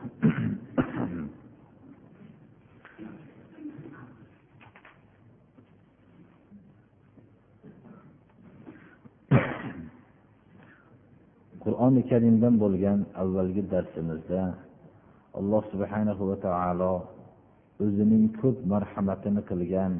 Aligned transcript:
qur'oni 11.64 12.02
karimdan 12.10 12.54
bo'lgan 12.62 12.98
avvalgi 13.22 13.62
darsimizda 13.72 14.42
alloh 15.38 15.62
subhanahu 15.72 16.22
va 16.30 16.36
taolo 16.46 16.94
o'zining 17.84 18.24
ko'p 18.40 18.56
marhamatini 18.72 19.42
qilgan 19.50 19.92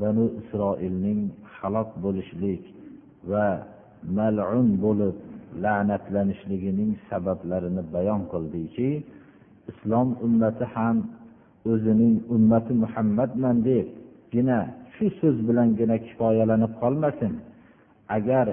banu 0.00 0.24
isroilning 0.40 1.20
halok 1.56 1.90
bo'lishlik 2.04 2.62
va 3.30 3.46
mal'un 4.18 4.68
bo'lib 4.84 5.16
la'natlanishligining 5.64 6.92
sabablarini 7.08 7.82
bayon 7.94 8.22
qildiki 8.32 8.90
islom 9.70 10.08
ummati 10.26 10.64
ham 10.74 10.96
o'zining 11.72 12.14
ummati 12.36 12.72
muhammadman 12.82 13.56
debgina 13.68 14.58
shu 14.94 15.06
so'z 15.18 15.36
bilangina 15.48 15.96
kifoyalanib 16.06 16.72
qolmasin. 16.82 17.32
Agar 18.16 18.46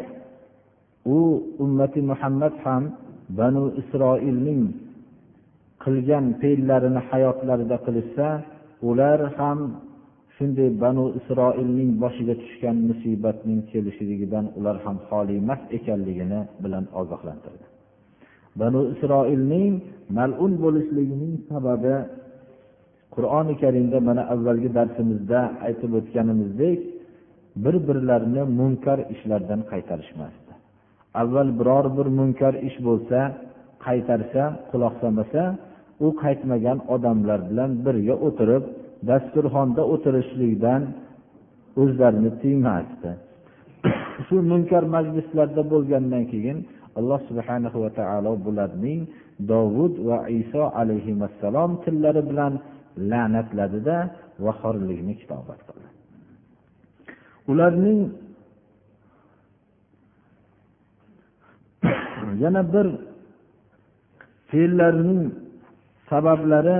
u 1.15 1.17
ummati 1.63 2.01
muhammad 2.11 2.53
ham 2.65 2.83
banu 3.39 3.63
isroilning 3.81 4.63
qilgan 5.83 6.25
fe'llarini 6.41 7.01
hayotlarida 7.09 7.77
qilishsa 7.85 8.27
ular 8.89 9.19
ham 9.37 9.59
shunday 10.43 10.69
banu 10.83 11.03
isroilning 11.19 11.91
boshiga 12.03 12.35
tushgan 12.41 12.77
musibatning 12.89 13.59
kelishligidan 13.71 14.45
ular 14.57 14.75
ham 14.85 14.97
xoli 15.07 15.33
emas 15.41 15.61
ekanligini 15.77 16.39
bilan 16.63 16.85
ogohlantirdi. 17.01 17.65
Banu 18.61 18.81
isroilning 18.93 19.73
mal'un 20.17 20.53
bo'lishligining 20.63 21.35
sababi 21.49 21.95
qur'oni 23.15 23.53
karimda 23.63 23.97
mana 24.07 24.23
avvalgi 24.33 24.69
darsimizda 24.77 25.39
aytib 25.67 25.91
o'tganimizdek 25.99 26.79
bir 27.63 27.75
birlarini 27.87 28.43
munkar 28.59 28.99
ishlardan 29.13 29.61
qaytarishmasdi. 29.71 30.51
Avval 31.21 31.49
biror 31.59 31.85
bir 31.97 32.07
munkar 32.19 32.53
ish 32.67 32.77
bo'lsa 32.87 33.19
qaytarsa 33.85 34.43
quloq 34.71 34.93
solmasa 35.01 35.41
u 36.05 36.07
qaytmagan 36.23 36.77
odamlar 36.95 37.39
bilan 37.49 37.71
birga 37.85 38.15
o'tirib 38.27 38.63
dasturxonda 39.09 39.81
o'tirishlikdan 39.93 40.81
o'zlarini 41.81 42.31
tiymasdi. 42.41 43.11
Shu 44.25 44.35
munkar 44.51 44.83
majlislarda 44.95 45.61
bo'lgandan 45.73 46.23
keyin 46.31 46.57
alloh 46.99 47.19
subhana 47.29 47.69
va 47.83 47.89
taolo 47.99 48.33
bularning 48.45 49.01
dovud 49.51 49.93
va 50.07 50.17
iso 50.41 50.63
alayhissalom 50.81 51.71
tillari 51.83 52.21
bilan 52.29 52.53
la'natladida 53.11 53.97
va 54.43 54.51
xorlikni 54.61 55.13
kitobat 55.21 55.59
qildi. 55.67 55.87
Ularning 57.51 57.99
yana 62.43 62.61
bir 62.73 62.87
fe'llarining 64.49 65.21
sabablari 66.09 66.79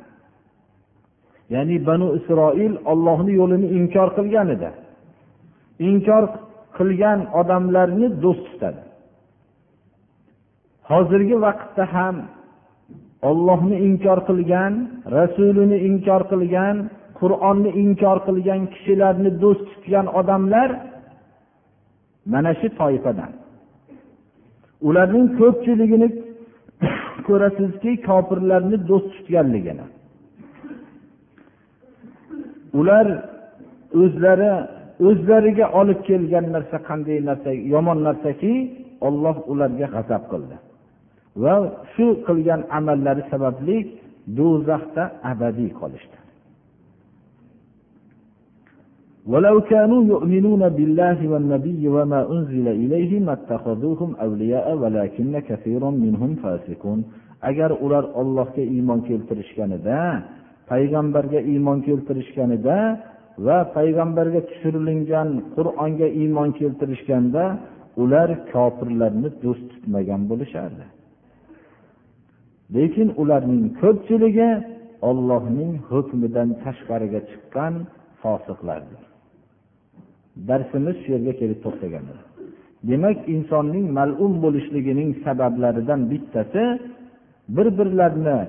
ya'ni 1.53 1.77
banu 1.87 2.07
isroil 2.19 2.73
ollohni 2.91 3.31
yo'lini 3.41 3.67
inkor 3.79 4.09
qilgan 4.17 4.47
edi. 4.55 4.69
Inkor 5.89 6.23
qilgan 6.77 7.19
odamlarni 7.39 8.07
do'st 8.23 8.43
tutadi. 8.49 8.81
Hozirgi 10.89 11.35
vaqtda 11.45 11.83
ham 11.95 12.15
ollohni 13.29 13.77
inkor 13.87 14.19
qilgan 14.29 14.73
rasulini 15.17 15.77
inkor 15.89 16.21
qilgan 16.31 16.75
qur'onni 17.19 17.71
inkor 17.83 18.17
qilgan 18.27 18.61
kishilarni 18.73 19.31
do'st 19.43 19.63
tutgan 19.71 20.05
odamlar 20.19 20.69
mana 22.33 22.51
shu 22.59 22.67
toifadan. 22.79 23.31
Ularning 24.87 25.27
ko'pchiligini 25.39 26.07
ko'rasizki 27.27 27.91
kofirlarni 28.07 28.77
do'st 28.89 29.09
tutganligini. 29.15 29.85
ular 32.80 33.06
o'zlari 34.02 34.52
o'zlariga 35.08 35.66
olib 35.80 36.00
kelgan 36.08 36.46
narsa 36.54 36.78
qanday 36.88 37.18
narsa 37.28 37.50
yomon 37.72 37.98
narsaki 38.08 38.52
olloh 39.08 39.36
ularga 39.52 39.86
g'azab 39.94 40.22
qildi 40.32 40.56
va 41.42 41.54
shu 41.94 42.06
qilgan 42.26 42.60
amallari 42.78 43.22
sababli 43.32 43.76
do'zaxda 44.38 45.04
abadiy 45.32 45.72
qolishdi 45.80 46.18
ولو 49.32 49.56
كانوا 49.72 50.00
يؤمنون 50.12 50.62
بالله 50.76 51.18
والنبي 51.32 51.82
وما 51.94 52.20
أنزل 52.34 52.66
إليه 52.82 53.12
ما 53.26 53.32
اتخذوهم 53.38 54.10
أولياء 54.26 54.66
ولكن 54.82 55.32
كثير 55.50 55.82
منهم 56.04 56.30
فاسقون 56.42 57.00
agar 57.42 57.70
ular 57.84 58.04
ollohga 58.20 58.62
iymon 58.74 59.00
keltirishganida 59.08 59.98
payg'ambarga 60.71 61.39
iymon 61.51 61.79
keltirishganida 61.87 62.77
va 63.45 63.57
payg'ambarga 63.77 64.41
tushirilgan 64.49 65.29
qur'onga 65.55 66.07
iymon 66.21 66.49
keltirishganda 66.59 67.43
ular 68.03 68.29
kofirlarni 68.53 69.29
do'st 69.43 69.65
tutmagan 69.71 70.21
bo'lishardi. 70.31 70.85
Lekin 72.75 73.07
ularning 73.21 73.63
ko'pchiligi 73.81 74.49
ollohning 75.09 75.71
hukmidan 75.89 76.49
tashqariga 76.63 77.21
chiqqan 77.29 77.73
fosiqlardir. 78.21 79.01
Darsimiz 80.49 80.95
shu 81.01 81.09
yerga 81.15 81.33
kelib 81.41 81.59
to'xtagan 81.65 82.05
demak 82.89 83.17
insonning 83.35 83.85
malum 83.97 84.33
bo'lishligining 84.43 85.09
sabablaridan 85.25 86.01
bittasi 86.11 86.63
bir 87.55 87.67
birlarini 87.77 88.39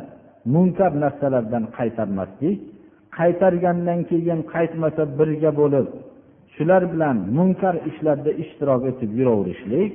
munkar 0.55 0.93
narsalardan 1.03 1.65
qaytarmaslik 1.79 2.59
qaytargandan 3.19 4.01
keyin 4.11 4.41
qaytmasa 4.55 5.03
birga 5.19 5.51
bo'lib 5.61 5.87
shular 6.55 6.83
bilan 6.93 7.17
munkar 7.37 7.75
ishlarda 7.91 8.33
ishtirok 8.43 8.83
etib 8.91 9.11
yuraverishlik 9.19 9.91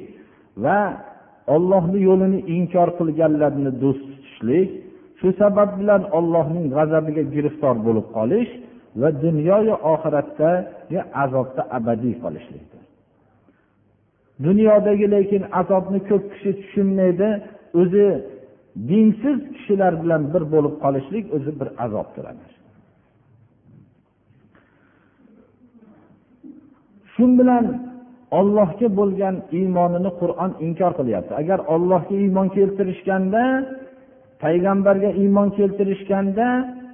va 0.63 0.79
ollohni 1.55 1.99
yo'lini 2.09 2.39
inkor 2.55 2.89
qilganlarni 2.99 3.71
do'st 3.83 4.03
tutishlik 4.11 4.69
shu 5.19 5.27
sabab 5.41 5.69
bilan 5.79 6.01
ollohning 6.17 6.65
g'azabiga 6.75 7.23
giriftor 7.33 7.75
bo'lib 7.87 8.07
qolish 8.17 8.51
va 9.01 9.09
dunyoyu 9.25 9.75
oxiratdagi 9.93 10.99
azobda 11.23 11.61
abadiy 11.77 12.15
qolishlikdir. 12.23 12.83
Dunyodagi 14.45 15.05
lekin 15.15 15.43
azobni 15.61 15.99
ko'p 16.09 16.23
kishi 16.33 16.51
tushunmaydi 16.61 17.29
o'zi 17.81 18.07
dinsiz 18.89 19.37
kishilar 19.53 19.93
bilan 20.03 20.21
bir 20.33 20.43
bo'lib 20.53 20.75
qolishlik 20.83 21.25
o'zi 21.35 21.51
bir 21.59 21.69
azobdir 21.85 22.25
shu 27.17 27.25
bilan 27.39 27.65
ollohga 28.39 28.87
bo'lgan 28.99 29.35
iymonini 29.59 30.11
qur'on 30.21 30.51
inkor 30.65 30.91
qilyapti. 30.99 31.33
Agar 31.41 31.59
ollohga 31.73 32.15
iymon 32.23 32.47
keltirishganda 32.57 33.43
payg'ambarga 34.43 35.11
iymon 35.21 35.49
keltirishganda 35.57 36.47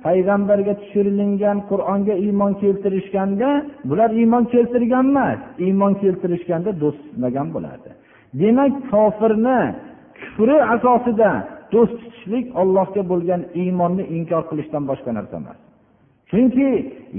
payg'ambarga 0.06 0.74
tushirilingan 0.82 1.58
qur'onga 1.70 2.16
iymon 2.26 2.54
keltirishganda 2.62 3.50
bular 3.90 4.10
iymon 4.22 4.44
keltirgan 4.54 5.06
emas 5.14 5.40
iymon 5.66 5.94
keltirishganda 6.04 6.72
do'st 6.82 7.00
tutmagan 7.06 7.48
bo'lardi. 7.56 7.90
Demak 8.42 8.74
kofirni 8.92 9.60
kufri 10.20 10.58
asosida 10.76 11.32
do'st 11.74 11.94
tutishlik 12.02 12.46
ollohga 12.62 13.02
bo'lgan 13.12 13.42
iymonni 13.62 14.04
inkor 14.18 14.44
qilishdan 14.50 14.84
boshqa 14.90 15.12
narsa 15.18 15.36
emas. 15.42 15.60
Chunki 16.30 16.70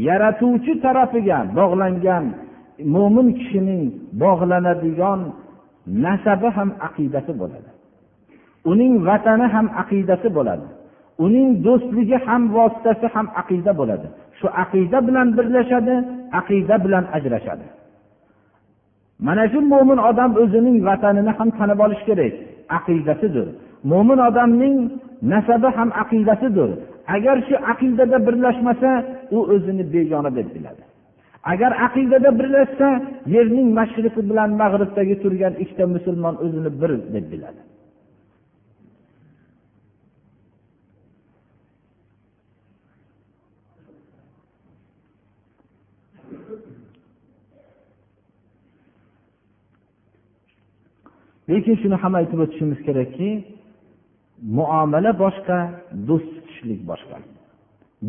yaratuvchi 0.08 0.72
tarafiga 0.84 1.38
bog'langan 1.58 2.24
mo'min 2.94 3.28
kishining 3.38 3.82
bog'lanadigan 4.22 5.20
nasabi 6.04 6.48
ham 6.56 6.70
aqidasi 6.86 7.32
bo'ladi. 7.40 7.70
Uning 8.70 8.92
vatani 9.08 9.46
ham 9.54 9.66
aqidasi 9.82 10.28
bo'ladi. 10.36 10.66
Uning 11.24 11.48
do'stligi 11.66 12.18
ham 12.26 12.42
vositasi 12.56 13.06
ham 13.14 13.26
aqida 13.40 13.72
bo'ladi. 13.80 14.08
Shu 14.38 14.46
aqida 14.62 14.98
bilan 15.06 15.28
birlashadi 15.36 15.94
aqida 16.40 16.76
bilan 16.84 17.04
ajrashadi. 17.16 17.66
Mana 19.26 19.44
shu 19.52 19.58
mo'min 19.72 19.98
odam 20.10 20.30
o'zining 20.42 20.76
vatanini 20.88 21.32
ham 21.38 21.48
tanib 21.58 21.78
olishi 21.84 22.04
kerak 22.08 22.34
aqidasidir. 22.78 23.48
Mo'min 23.90 24.18
odamning 24.28 24.76
nasabi 25.32 25.68
ham 25.76 25.90
aqidasidir. 26.02 26.70
Agar 27.16 27.36
shu 27.48 27.56
aqidada 27.72 28.18
birlashmasa 28.26 28.90
u 29.36 29.38
o'zini 29.54 29.84
begona 29.94 30.30
deb 30.38 30.48
biladi. 30.54 30.82
Agar 31.52 31.72
aqidada 31.86 32.30
birlashsa 32.38 32.88
yerning 33.34 33.68
mashriqi 33.78 34.20
bilan 34.30 34.50
mag'ribdagi 34.62 35.16
turgan 35.22 35.54
ikkita 35.62 35.84
musulmon 35.94 36.34
o'zini 36.44 36.70
bir 36.80 36.90
deb 37.14 37.26
biladi. 37.32 37.60
Lekin 51.50 51.76
shuni 51.82 51.96
ham 52.02 52.14
aytib 52.20 52.38
o'tishimiz 52.44 52.80
kerakki 52.86 53.28
muomala 54.42 55.12
boshqa 55.24 55.58
do'st 56.08 56.30
tutishlik 56.36 56.80
boshqa. 56.90 57.16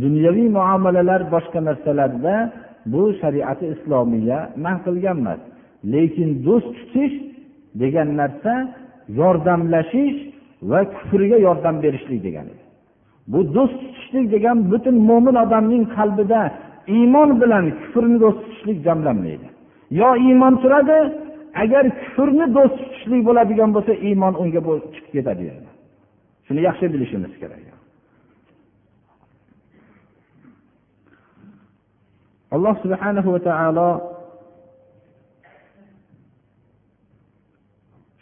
Dunyoviy 0.02 0.50
muomalalar 0.58 1.22
boshqa 1.34 1.60
narsalarda 1.68 2.36
bu 2.92 3.02
shariati 3.22 3.66
islomiya 3.76 4.40
man 4.64 4.78
qilgan 4.86 5.18
emas 5.24 5.42
lekin 5.94 6.30
do'st 6.48 6.70
tutish 6.78 7.16
degan 7.82 8.10
narsa 8.20 8.54
yordamlashish 9.20 10.20
va 10.70 10.80
kufrga 10.96 11.38
yordam 11.48 11.76
berishlik 11.84 12.22
degani 12.28 12.56
bu 13.32 13.40
do'st 13.56 13.78
tutishlik 13.84 14.26
degan 14.36 14.58
butun 14.72 14.96
mo'min 15.10 15.36
odamning 15.44 15.84
qalbida 15.98 16.42
iymon 16.98 17.30
bilan 17.42 17.66
kufrni 17.82 18.18
do'st 18.24 18.40
tutishlik 18.44 18.78
jamlanmaydi. 18.88 19.48
Yo 20.00 20.10
iymon 20.28 20.54
turadi 20.64 21.00
agar 21.64 21.86
kufrni 22.02 22.46
do'st 22.58 22.76
tutishlik 22.82 23.22
bo'ladigan 23.28 23.70
bo'lsa 23.76 23.94
iymon 24.08 24.34
unga 24.42 24.62
chiqib 24.94 25.12
ketadi. 25.16 25.46
Shuni 26.48 26.62
yaxshi 26.68 26.86
bilishimiz 26.94 27.34
kerak 27.42 27.62
alloh 32.56 32.76
subhanahu 32.84 33.30
va 33.36 33.40
taolo 33.50 33.90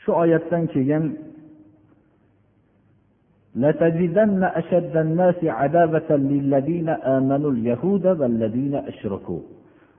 shu 0.04 0.12
oyatdan 0.24 0.64
keyin 0.74 1.06
لتجدن 3.56 4.44
أشد 4.44 4.98
الناس 4.98 5.36
عذابة 5.44 6.10
للذين 6.16 6.90
آمنوا 6.90 7.52
اليهود 7.52 8.06
والذين 8.08 8.76
أشركوا 8.76 9.40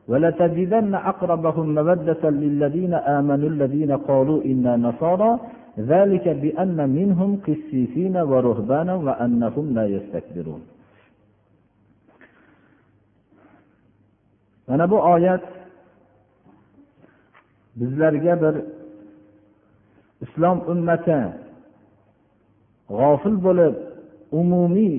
ولتجدن 0.09 0.95
أقربهم 0.95 1.75
مودة 1.75 2.31
للذين 2.31 2.95
آمنوا 2.95 3.49
الذين 3.49 3.93
قالوا 3.97 4.45
إنا 4.45 4.77
نصارى 4.77 5.39
ذلك 5.80 6.26
بأن 6.30 6.90
منهم 6.90 7.30
قسيسين 7.48 8.16
ورهبانا 8.18 8.94
وأنهم 8.96 9.66
لا 9.78 9.86
يستكبرون 9.86 10.62
mana 14.70 14.92
bu 14.92 14.98
oyat 15.02 15.44
bizlarga 17.76 18.34
bir 18.42 18.56
islom 20.26 20.58
ummati 20.72 21.20
g'ofil 22.90 23.38
bo'lib 23.46 23.76
umumiy 24.42 24.96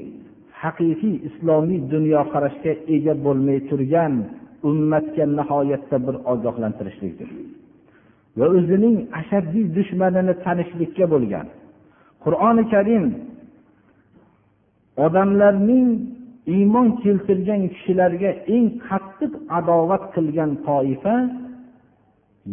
haqiqiy 0.63 1.17
islomiy 1.29 1.81
dunyoqarashga 1.95 2.73
ega 2.95 3.15
bo'lmay 3.27 3.59
turgan 3.71 4.15
ummatga 4.69 5.25
nihoyatda 5.39 5.97
bir 6.07 6.15
ogohlantirishlikdir 6.33 7.29
Va 8.40 8.46
o'zining 8.58 8.98
ashaddiy 9.20 9.66
dushmanini 9.78 10.34
tanishlikka 10.46 11.06
bo'lgan. 11.14 11.48
Qur'oni 12.24 12.64
karim 12.74 13.06
odamlarning 15.06 15.88
iymon 16.56 16.88
keltirgan 17.04 17.62
kishilarga 17.74 18.32
eng 18.56 18.66
qattiq 18.88 19.34
adovat 19.60 20.04
qilgan 20.16 20.52
toifa 20.68 21.16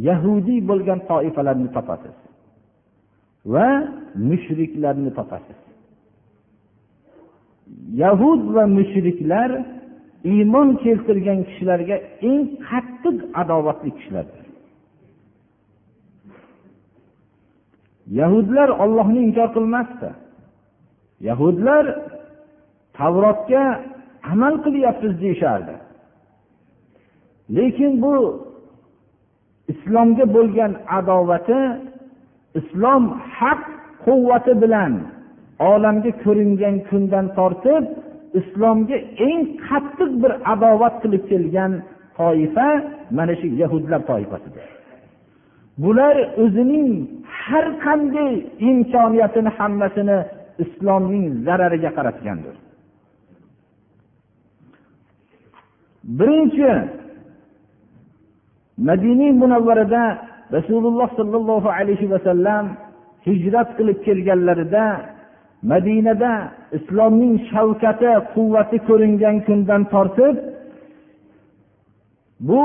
yahudiy 0.09 0.61
bo'lgan 0.71 1.01
toifalarni 1.11 1.69
topasiz 1.77 2.17
va 3.53 3.69
mushriklarni 4.29 5.11
topasiz. 5.19 5.59
Yahud 8.03 8.43
va 8.55 8.65
mushriklar 8.79 9.51
iymon 10.35 10.69
keltirgan 10.85 11.39
kishilarga 11.49 11.97
eng 12.31 12.43
qattiq 12.69 13.17
adovatli 13.43 13.91
kishilardir. 13.99 14.42
Yahudlar 18.21 18.69
ollohni 18.85 19.21
inkor 19.27 19.49
qilmasdi. 19.57 20.09
Yahudlar 21.29 21.85
tavrotga 22.99 23.65
amal 24.33 24.55
qilyapmiz 24.65 25.15
deyishardi. 25.23 25.75
Lekin 27.57 27.93
bu 28.03 28.15
islomga 29.73 30.25
bo'lgan 30.37 30.73
adovati 30.99 31.61
islom 32.61 33.05
haq 33.39 33.63
quvvati 34.05 34.53
bilan 34.63 34.93
olamga 35.71 36.13
ko'ringan 36.25 36.77
kundan 36.89 37.27
tortib 37.39 37.85
islomga 38.41 38.99
eng 39.29 39.41
qattiq 39.67 40.11
bir 40.23 40.33
adovat 40.53 40.95
qilib 41.03 41.25
kelgan 41.31 41.73
toifa 42.19 42.69
mana 43.17 43.35
shu 43.41 43.47
yahudlar 43.63 44.01
toifasidir. 44.11 44.67
Bular 45.79 46.17
o'zining 46.45 46.91
har 47.45 47.67
qanday 47.85 48.33
imkoniyatini 48.71 49.51
hammasini 49.59 50.19
islomning 50.65 51.25
zarariga 51.47 51.91
qaratgandir. 51.97 52.55
Birinchi 56.19 56.71
madiniy 58.89 59.33
munavvarada 59.43 60.05
rasululloh 60.57 61.09
sollallohu 61.19 61.69
alayhi 61.79 62.11
vasallam 62.15 62.65
hijrat 63.27 63.69
qilib 63.79 63.99
kelganlarida 64.07 64.87
madinada 65.73 66.33
islomning 66.79 67.35
shavkati 67.51 68.11
quvvati 68.35 68.79
ko'ringan 68.89 69.37
kundan 69.47 69.83
tortib 69.93 70.37
bu 72.49 72.63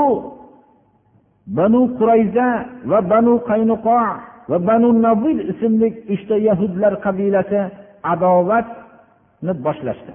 banu 1.56 1.80
qurayza 1.98 2.48
va 2.90 2.98
banu 3.10 3.32
qaynuqo 3.48 3.98
va 4.50 4.58
banu 4.68 4.88
nabil 5.06 5.38
ismli 5.52 5.88
uchta 6.14 6.36
yahudlar 6.48 6.92
qabilasi 7.04 7.60
adovatni 8.12 9.52
boshlashdi. 9.64 10.14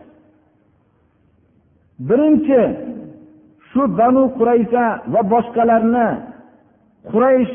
Birinchi 2.08 2.62
shu 3.70 3.82
banu 4.00 4.24
qurayza 4.38 4.86
va 5.14 5.22
boshqalarni 5.34 6.08
quraysh 7.12 7.54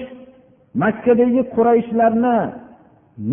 makkadagi 0.82 1.42
qurayshlarni 1.54 2.38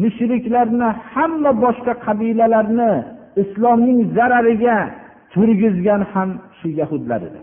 mushriklarni 0.02 0.90
hamma 1.14 1.52
boshqa 1.66 1.94
qabilalarni 2.06 2.92
islomning 3.42 4.00
zarariga 4.16 4.78
turgizgan 5.34 6.02
ham 6.12 6.30
shu 6.58 6.68
yahudlar 6.82 7.22
edi. 7.30 7.42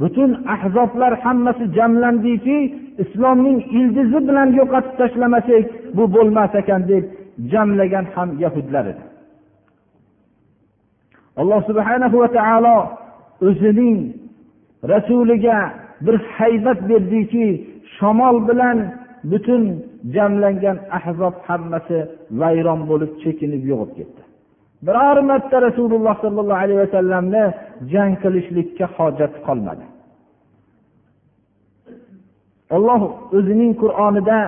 Butun 0.00 0.30
ahzoblar 0.54 1.12
hammasi 1.24 1.64
jamlandiki 1.76 2.58
islomning 3.02 3.58
ildizi 3.78 4.18
bilan 4.28 4.48
yo'qotib 4.58 4.94
tashlamasak 5.00 5.64
bu 5.96 6.04
bo'lmas 6.14 6.52
ekan 6.60 6.82
deb 6.90 7.04
jamlagan 7.52 8.06
ham 8.14 8.28
yahudlar 8.44 8.84
edi. 8.92 9.04
Alloh 11.40 11.60
subhanahu 11.68 12.16
va 12.22 12.28
taolo 12.38 12.78
o'zining 13.48 13.98
rasuliga 14.92 15.58
bir 16.04 16.16
haybat 16.36 16.78
berdiki 16.90 17.46
shamol 17.96 18.36
bilan 18.48 18.78
butun 19.30 19.62
jamlangan 20.14 20.78
ahzob 20.98 21.34
hammasi 21.46 21.98
vayron 22.40 22.80
bo'lib 22.90 23.12
chekinib 23.22 23.62
yo'qolib 23.70 23.94
ketdi. 23.98 24.23
Biror 24.86 25.18
marta 25.30 25.56
rasululloh 25.66 26.14
sollallohu 26.24 26.60
alayhi 26.64 26.80
vasallamni 26.84 27.44
jang 27.92 28.12
qilishlikka 28.22 28.86
hojat 28.96 29.34
qolmadi. 29.46 29.84
Olloh 32.76 33.02
o'zining 33.36 33.72
qur'onida 33.82 34.38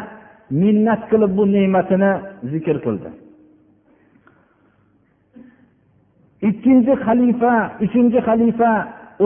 minnat 0.63 1.03
qilib 1.11 1.33
bu 1.39 1.45
ne'matini 1.57 2.13
zikr 2.53 2.77
qildi. 2.87 3.11
Ikkinchi 6.49 6.95
xalifa 7.05 7.55
uchinchi 7.85 8.19
xalifa 8.29 8.73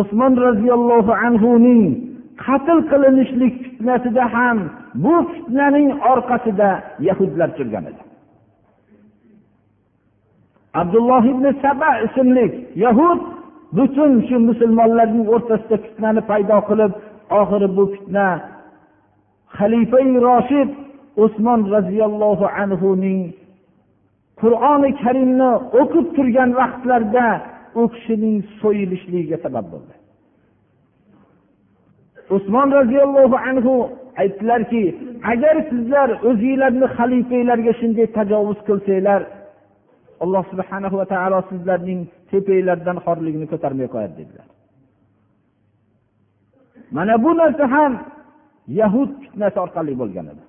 usmon 0.00 0.33
roziyallohu 0.47 1.12
anhuning 1.26 1.83
qatl 2.45 2.79
qilinishlik 2.90 3.55
fitnasida 3.64 4.25
ham 4.35 4.59
bu 5.05 5.14
fitnaning 5.33 5.88
orqasida 6.12 6.71
yahudlar 7.09 7.49
turgan 7.59 7.85
edi. 7.90 8.02
Abdulloh 10.75 11.25
ibn 11.33 11.45
saba 11.62 11.91
ismli 12.07 12.47
yahud 12.85 13.21
butun 13.73 14.12
shu 14.29 14.37
musulmonlarning 14.49 15.27
o'rtasida 15.35 15.77
fitnani 15.85 16.21
paydo 16.31 16.59
qilib 16.69 16.93
oxiri 17.41 17.69
bu 17.77 17.85
fitna 17.93 18.29
xalifai 19.59 20.09
roshid 20.29 20.71
usmon 21.25 21.61
roziyallohu 21.75 22.47
anhuning 22.62 23.21
qur'oni 24.41 24.91
karimni 25.03 25.50
o'qib 25.81 26.07
turgan 26.17 26.50
vaqtlarida 26.61 27.27
u 27.81 27.83
kishining 27.95 28.37
so'yilishligiga 28.61 29.37
sabab 29.45 29.67
bo'ldi. 29.73 29.95
Usmon 32.37 32.69
roziyallohu 32.79 33.37
anhu 33.50 33.75
aytdilarki 34.23 34.85
agar 35.33 35.57
sizlar 35.71 36.09
o'zinglarni 36.29 36.87
xalifanglarga 36.97 37.73
shunday 37.81 38.07
tajovuz 38.17 38.59
qilsanglar 38.69 39.21
alloh 40.25 40.45
subhana 40.53 40.89
va 41.00 41.07
taolo 41.12 41.39
sizlarning 41.50 42.00
tepanglardan 42.31 42.99
xorligini 43.07 43.47
ko'tarmay 43.53 43.89
qo'yadi 43.95 44.15
dedilar. 44.21 44.49
Mana 46.97 47.15
bu 47.25 47.31
narsa 47.41 47.65
ham 47.75 47.93
yahud 48.81 49.11
fitnasi 49.23 49.59
orqali 49.65 49.93
bo'lgan 50.00 50.27
edi. 50.33 50.45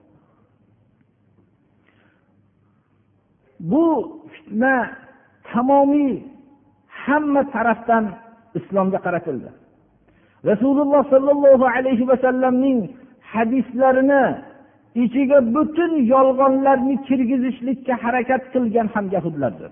Bu 3.72 3.86
fitna 4.34 4.76
tamomiy 5.50 6.14
hamma 7.04 7.42
tarafdan 7.56 8.04
islomga 8.60 9.00
qaratildi. 9.06 9.50
Rasululloh 10.50 11.04
sollallohu 11.14 11.66
alayhi 11.76 12.08
vasallamning 12.12 12.80
hadislarini 13.34 14.24
ichiga 14.96 15.40
butun 15.56 15.92
yolg'onlarni 16.14 16.96
kirgizishlikka 17.08 17.94
harakat 18.04 18.44
qilgan 18.54 18.88
ham 18.94 19.06
yahudlardir 19.16 19.72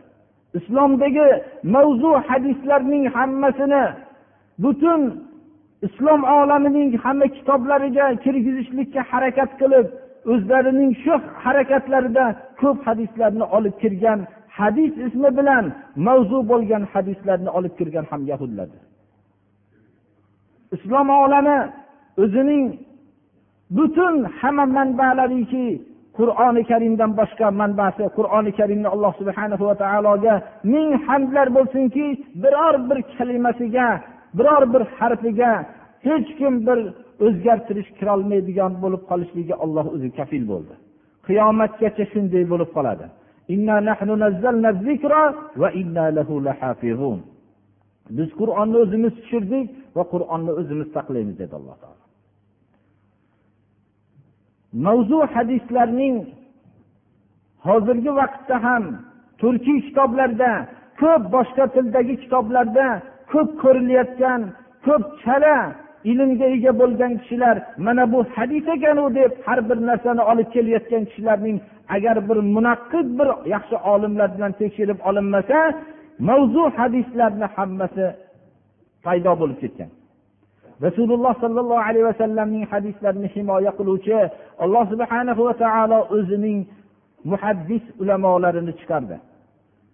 islomdagi 0.59 1.27
mavzu 1.75 2.11
hadislarning 2.27 3.05
hammasini 3.15 3.83
butun 4.63 5.01
islom 5.88 6.21
olamining 6.23 6.89
hamma 7.03 7.27
kitoblariga 7.35 8.05
kirgizishlikka 8.23 9.01
harakat 9.11 9.51
qilib 9.61 9.85
o'zlarining 10.33 10.91
shu 11.03 11.13
harakatlarida 11.43 12.25
ko'p 12.61 12.77
hadislarni 12.88 13.45
olib 13.57 13.75
kirgan 13.81 14.19
hadis 14.57 14.93
ismi 15.07 15.29
bilan 15.39 15.65
mavzu 16.07 16.39
bo'lgan 16.51 16.83
hadislarni 16.93 17.49
olib 17.57 17.73
kirgan 17.79 18.05
ham 18.11 18.21
yahudlardir 18.31 18.83
islom 20.75 21.07
olami 21.23 21.57
o'zining 22.23 22.65
butun 23.77 24.15
hamma 24.39 24.65
manbalariki 24.77 25.67
qur'oni 26.17 26.61
karimdan 26.71 27.11
boshqa 27.19 27.47
manbasi 27.61 28.03
qur'oni 28.17 28.51
karimni 28.59 28.88
alloh 28.95 29.11
subhana 29.21 29.55
va 29.69 29.75
taologa 29.83 30.35
ming 30.73 30.89
hamdlar 31.07 31.47
bo'lsinki 31.57 32.05
biror 32.43 32.75
bir 32.89 32.99
kalimasiga 33.15 33.88
biror 34.38 34.63
bir 34.73 34.83
harfiga 34.97 35.51
hech 36.07 36.29
kim 36.39 36.53
bir 36.67 36.79
o'zgartirish 37.25 37.89
kirolmaydigan 37.99 38.71
bo'lib 38.83 39.03
qolishligiga 39.09 39.55
olloh 39.65 39.85
o'zi 39.95 40.09
kafil 40.19 40.43
bo'ldi. 40.51 40.73
Qiyomatgacha 41.27 42.05
shunday 42.13 42.43
bo'lib 42.51 42.69
qoladi. 42.77 43.05
Biz 48.17 48.29
qur'onni 48.39 48.77
o'zimiz 48.83 49.13
tushirdik 49.19 49.65
va 49.97 50.03
qur'onni 50.13 50.51
o'zimiz 50.59 50.88
saqlaymiz 50.95 51.35
dedi 51.41 51.53
alloh 51.59 51.75
taolo. 51.83 52.09
Mavzu 54.73 55.19
hadislarning 55.33 56.17
hozirgi 57.67 58.11
vaqtda 58.19 58.63
ham 58.65 58.83
turkiy 59.41 59.79
kitoblarda 59.88 60.51
ko'p 61.01 61.23
boshqa 61.35 61.65
tildagi 61.75 62.15
kitoblarda 62.23 62.88
ko'p 63.31 63.49
ko'rilayotgan 63.61 64.41
ko'p 64.85 65.03
chala 65.23 65.57
ilmga 66.11 66.47
ega 66.55 66.71
bo'lgan 66.81 67.13
kishilar 67.21 67.55
mana 67.85 68.03
bu 68.13 68.19
hadis 68.35 68.65
ekanu 68.75 69.05
deb 69.19 69.31
har 69.45 69.59
bir 69.69 69.77
narsani 69.89 70.21
olib 70.31 70.47
kelayotgan 70.53 71.03
kishilarning 71.09 71.57
agar 71.95 72.17
bir 72.29 72.38
munaqqid 72.55 73.07
bir 73.19 73.29
yaxshi 73.53 73.75
olimlar 73.93 74.29
bilan 74.35 74.51
tekshirib 74.61 74.99
olinmasa 75.09 75.59
mavzu 76.29 76.63
hadislarni 76.77 77.47
hammasi 77.55 78.05
paydo 79.05 79.31
bo'lib 79.41 79.57
ketgan. 79.63 79.89
Rasululloh 80.86 81.33
sollallohu 81.43 81.86
alayhi 81.88 82.05
vasallamning 82.12 82.63
hadislarini 82.71 83.27
himoya 83.36 83.71
qiluvchi 83.79 84.19
alloh 84.63 84.83
subhana 84.91 85.31
va 85.38 85.53
taolo 85.63 86.00
o'zining 86.17 86.59
muhaddis 87.31 87.83
ulamolarini 88.01 88.74
chiqardi. 88.79 89.17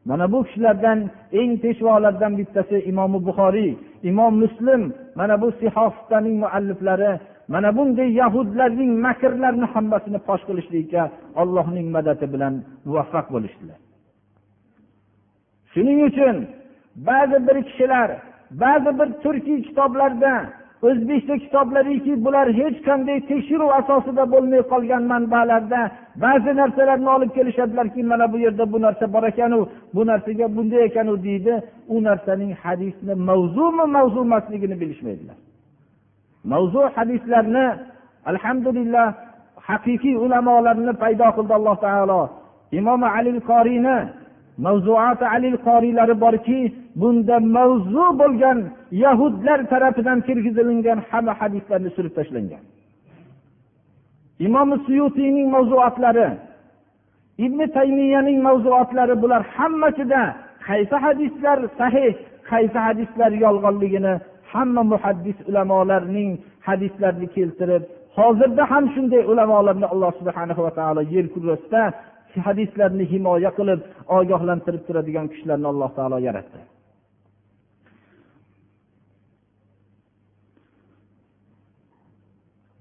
Mana 0.09 0.25
bu 0.31 0.39
kishilardan 0.47 0.99
eng 1.39 1.51
peshvolardan 1.63 2.33
bittasi 2.39 2.77
imomi 2.91 3.19
buxoriy 3.27 3.71
imom 4.09 4.33
muslim 4.43 4.81
mana 5.19 5.35
bu 5.41 5.47
sihostaning 5.59 6.35
mualliflari 6.43 7.11
mana 7.53 7.69
bunday 7.77 8.09
yahudlarning 8.21 8.91
makrlarini 9.05 9.67
hammasini 9.73 10.19
fosh 10.27 10.43
qilishlikka 10.47 11.03
allohning 11.41 11.87
madadi 11.95 12.25
bilan 12.33 12.53
muvaffaq 12.87 13.25
bo'lishdilar. 13.33 13.77
Shuning 15.71 15.99
uchun 16.09 16.35
ba'zi 17.09 17.37
bir 17.47 17.57
kishilar 17.67 18.09
ba'zi 18.63 18.91
bir 18.99 19.09
turkiy 19.23 19.59
kitoblarda 19.67 20.33
o'zbekcha 20.87 21.35
kitoblariki 21.43 22.13
bular 22.25 22.47
hech 22.59 22.77
qanday 22.87 23.19
tekshiruv 23.29 23.71
asosida 23.79 24.23
bo'lmay 24.33 24.61
qolgan 24.71 25.03
manbalarda 25.11 25.81
ba'zi 26.23 26.51
narsalarni 26.61 27.09
olib 27.15 27.31
kelishadilarki 27.37 28.01
mana 28.11 28.25
bu 28.33 28.37
yerda 28.45 28.65
bu 28.73 28.77
narsa 28.85 29.05
bor 29.13 29.23
ekanu 29.31 29.59
bu 29.95 30.01
narsaga 30.09 30.45
bunday 30.55 30.81
ekanu 30.89 31.13
deydi. 31.27 31.53
U 31.93 31.95
narsaning 32.07 32.51
hadisni 32.63 33.13
mavzumi 33.29 33.85
mavzu 33.95 34.19
emasligini 34.27 34.75
bilishmaydilar. 34.81 35.37
Mavzu 36.51 36.81
hadislarni 36.95 37.65
alhamdulillah 38.31 39.07
haqiqiy 39.69 40.15
ulamolarni 40.25 40.93
paydo 41.03 41.27
qildi 41.37 41.53
alloh 41.59 41.75
taolo. 41.85 42.21
Imom 42.79 43.01
ali 43.17 43.31
qoriyni 43.51 43.97
mavzuati 44.65 45.25
alil 45.35 45.57
qoriylari 45.67 46.15
borki 46.23 46.59
bunda 47.01 47.37
mavzu 47.57 48.05
bo'lgan 48.21 48.57
yahudlar 49.03 49.59
tarafidan 49.71 50.19
kirgizilingan 50.27 50.99
hamma 51.09 51.33
hadislarni 51.39 51.89
surib 51.95 52.13
tashlangan. 52.17 52.63
Imom 54.47 54.69
suyutiyning 54.85 55.47
mavzuatlari 55.55 56.27
ibn 57.45 57.59
taymiyaning 57.77 58.39
mavzuatlari 58.47 59.15
bular 59.23 59.43
hammasida 59.57 60.21
qaysi 60.67 60.95
hadislar 61.05 61.57
sahih 61.79 62.13
qaysi 62.51 62.77
hadislar 62.87 63.31
yolg'onligini 63.45 64.13
hamma 64.53 64.83
muhaddis 64.91 65.37
ulamolarning 65.49 66.31
hadislarini 66.67 67.27
keltirib 67.35 67.83
hozirda 68.17 68.63
ham 68.71 68.85
shunday 68.93 69.23
ulamolarni 69.31 69.87
alloh 69.93 70.11
subhana 70.19 70.53
va 70.65 70.71
taolo 70.79 71.01
yer 71.13 71.25
kurrasida 71.33 71.83
hadislarni 72.47 73.05
himoya 73.11 73.51
qilib 73.57 73.81
ogohlantirib 74.17 74.83
turadigan 74.87 75.27
kishilarni 75.31 75.67
alloh 75.73 75.89
taolo 75.97 76.17
yaratdi. 76.27 76.59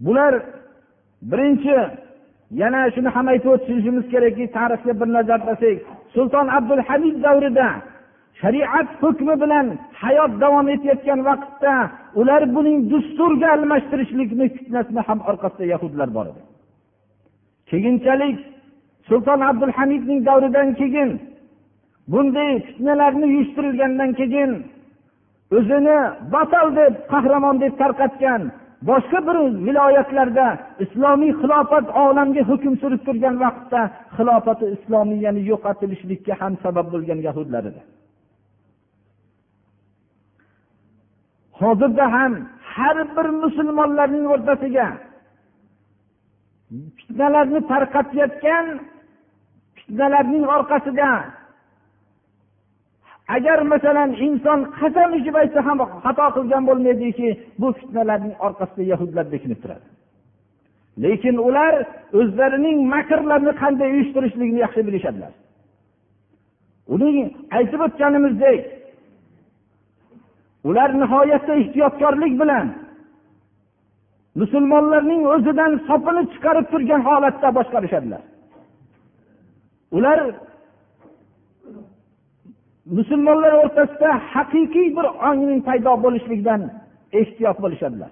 Bular 0.07 0.35
birinchi 1.31 1.77
yana 2.63 2.81
shuni 2.95 3.11
ham 3.17 3.27
aytib 3.33 3.51
o'tishimiz 3.57 4.05
kerakki 4.13 4.45
tarixga 4.57 4.93
bir 5.01 5.09
nazar 5.17 5.41
tashlasak 5.47 5.79
sulton 6.15 6.47
abdul 6.59 6.83
hamid 6.89 7.17
davrida 7.27 7.69
shariat 8.41 8.89
hukmi 9.03 9.35
bilan 9.43 9.67
hayot 10.03 10.33
davom 10.43 10.67
etayotgan 10.75 11.21
vaqtda 11.29 11.75
ular 12.21 12.43
buning 12.57 12.79
dusturga 12.93 13.49
almashtirishlikni 13.57 14.47
fitnasini 14.57 15.03
ham 15.09 15.19
orqasida 15.31 15.65
yahudlar 15.75 16.09
bor 16.17 16.27
edi. 16.33 16.43
Keyinchalik 17.71 18.39
sulton 19.09 19.41
abdulhamidning 19.51 20.21
davridan 20.29 20.69
keyin 20.81 21.11
bunday 22.13 22.53
fitnalarni 22.67 23.25
uyushtirilgandan 23.33 24.11
keyin 24.21 24.51
o'zini 25.57 25.99
batal 26.35 26.67
deb 26.81 26.95
qahramon 27.13 27.57
deb 27.65 27.75
tarqatgan 27.83 28.43
boshqa 28.89 29.19
bir 29.29 29.37
viloyatlarda 29.67 30.47
islomiy 30.85 31.33
xilofat 31.41 31.87
olamga 32.05 32.43
hukm 32.51 32.75
surib 32.83 33.03
turgan 33.07 33.37
vaqtda 33.45 33.81
xilofati 34.17 34.65
islomiyani 34.77 35.43
yo'qotilishlikka 35.51 36.35
ham 36.41 36.53
sabab 36.65 36.87
bo'lgan 36.95 37.19
yahudlar 37.29 37.65
edi. 37.71 37.83
Hozirda 41.61 42.07
ham 42.17 42.33
har 42.75 42.97
bir 43.17 43.27
musulmonlarning 43.43 44.27
o'rtasiga 44.35 44.87
fitnalarni 46.99 47.61
tarqatayotgan 47.73 48.67
fitnalarning 49.77 50.45
orqasida. 50.57 51.11
Agar 53.37 53.59
masalan 53.73 54.11
inson 54.27 54.61
qasam 54.79 55.11
ichib 55.19 55.35
aytsa 55.43 55.61
ham 55.69 55.79
xato 56.05 56.27
qilgan 56.37 56.63
bo'lmaydiki 56.69 57.29
bu 57.61 57.69
fitnalarning 57.79 58.35
orqasida 58.47 58.83
yahudlar 58.93 59.25
bekinib 59.35 59.59
turadi. 59.63 59.87
Lekin 61.05 61.37
ular 61.49 61.75
o'zlarining 62.21 62.79
makrlarini 62.95 63.53
qanday 63.63 63.89
uyushtirishligini 63.95 64.61
yaxshi 64.65 64.83
bilishadilar. 64.89 65.33
Uning 66.95 67.17
aytib 67.59 67.81
o'tganimizdek 67.87 68.61
ular 70.69 70.91
nihoyatda 71.01 71.55
ehtiyotkorlik 71.63 72.33
bilan 72.43 72.67
musulmonlarning 74.41 75.23
o'zidan 75.35 75.73
sopini 75.89 76.23
chiqarib 76.33 76.67
turgan 76.73 77.03
holatda 77.09 77.49
boshqarishadilar. 77.59 78.23
Ular 79.97 80.19
musulmonlar 82.99 83.53
o'rtasida 83.63 84.11
haqiqiy 84.33 84.89
bir 84.97 85.07
ongning 85.29 85.61
paydo 85.69 85.93
bo'lishligidan 86.05 86.61
ehtiyot 87.21 87.59
bo'lishadilar. 87.65 88.11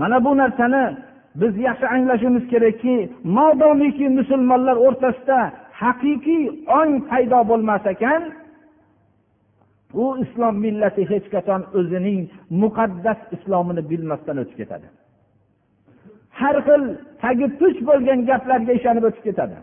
Mana 0.00 0.16
bu 0.24 0.30
narsani 0.42 0.84
biz 1.40 1.52
yaxshi 1.66 1.86
anglashimiz 1.94 2.44
kerakki 2.52 2.96
modomiki 3.36 4.06
musulmonlar 4.18 4.76
o'rtasida 4.86 5.38
haqiqiy 5.82 6.44
ong 6.80 6.92
paydo 7.10 7.40
bo'lmas 7.50 7.84
ekan 7.94 8.22
u 9.94 10.04
islom 10.24 10.54
millati 10.64 11.02
hech 11.10 11.26
qachon 11.34 11.62
o'zining 11.78 12.20
muqaddas 12.62 13.20
islomini 13.36 13.82
bilmasdan 13.90 14.36
o'tib 14.42 14.56
ketadi. 14.60 14.88
Har 16.40 16.56
xil 16.66 16.82
tagi 17.22 17.46
puch 17.60 17.78
bo'lgan 17.88 18.18
gaplarga 18.30 18.72
ishonib 18.78 19.04
o'tib 19.08 19.24
ketadi. 19.28 19.58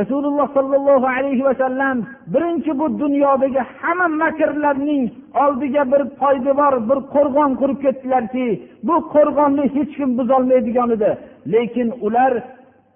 Rasululloh 0.00 0.48
sollallohu 0.56 1.06
alayhi 1.16 1.44
vasallam 1.48 1.96
birinchi 2.34 2.72
bu 2.80 2.86
dunyodagi 3.02 3.62
hamma 3.80 4.08
makrlarning 4.08 5.04
oldiga 5.44 5.82
bir 5.92 6.02
poydevor 6.20 6.74
bir 6.88 6.98
qo'rg'on 7.14 7.52
qurib 7.60 7.78
ketdilarki 7.84 8.46
bu 8.88 8.96
qo'rg'onni 9.14 9.64
hech 9.74 9.92
kim 9.98 10.10
buzolmaydigan 10.18 10.90
edi. 10.96 11.10
Lekin 11.52 11.88
ular 12.06 12.32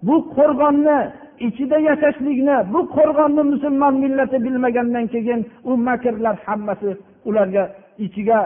bu 0.07 0.15
qo'rg'onni 0.35 0.99
ichida 1.47 1.77
yashashlikni 1.89 2.55
bu 2.73 2.79
qo'rg'onni 2.95 3.43
musulmon 3.53 3.93
millati 4.03 4.37
bilmagandan 4.45 5.05
keyin 5.13 5.41
u 5.69 5.71
makrlar 5.89 6.35
hammasi 6.45 6.89
ularga 7.29 7.63
ichiga 8.05 8.39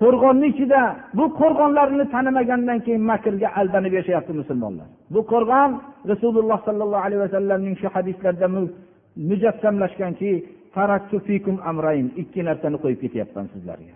qo'rg'onni 0.00 0.46
ichida 0.52 0.80
bu 1.18 1.24
qo'rg'onlarni 1.40 2.04
tanimagandan 2.14 2.78
keyin 2.86 3.02
makrga 3.12 3.48
aldanib 3.60 3.92
yashayapti 3.98 4.32
musulmonlar. 4.40 4.88
Bu 5.14 5.20
qo'rg'on 5.32 5.70
rasululloh 6.10 6.58
sollallohu 6.66 7.04
alayhi 7.06 7.22
vasallamning 7.26 7.74
shu 7.80 7.88
hadislarida 7.94 8.48
mujassamlashganki 9.30 10.30
ikki 12.22 12.40
narsani 12.48 12.76
qo'yib 12.82 13.00
ketyapman 13.04 13.46
sizlarga. 13.54 13.94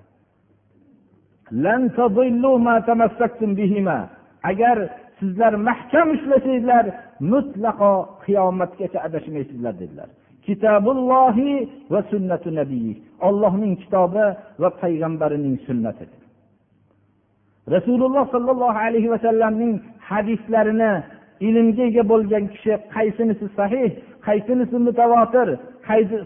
Agar 4.51 4.77
sizlar 5.23 5.53
mahkam 5.69 6.09
ushlasanglar 6.17 6.85
mutlaqo 7.33 7.93
qiyomatgacha 8.25 8.99
adashmaysizlar 9.07 9.75
dedilar. 9.83 10.09
Kitobullohi 10.47 11.53
va 11.93 12.01
sunnatu 12.13 12.49
nabiy. 12.61 12.89
Ollohning 13.29 13.75
kitobi 13.83 14.27
va 14.63 14.69
payg'ambarining 14.83 15.57
sunnati. 15.67 16.07
Rasululloh 17.75 18.25
sollallohu 18.35 18.79
alayhi 18.87 19.09
vasallamning 19.15 19.75
hadislarini 20.11 20.93
ilmga 21.47 21.85
ega 21.91 22.03
bo'lgan 22.13 22.45
kishi 22.53 22.73
qaysinisi 22.95 23.47
sahih 23.59 23.91
qaysinisi 24.27 24.77
mutavotir 24.87 25.49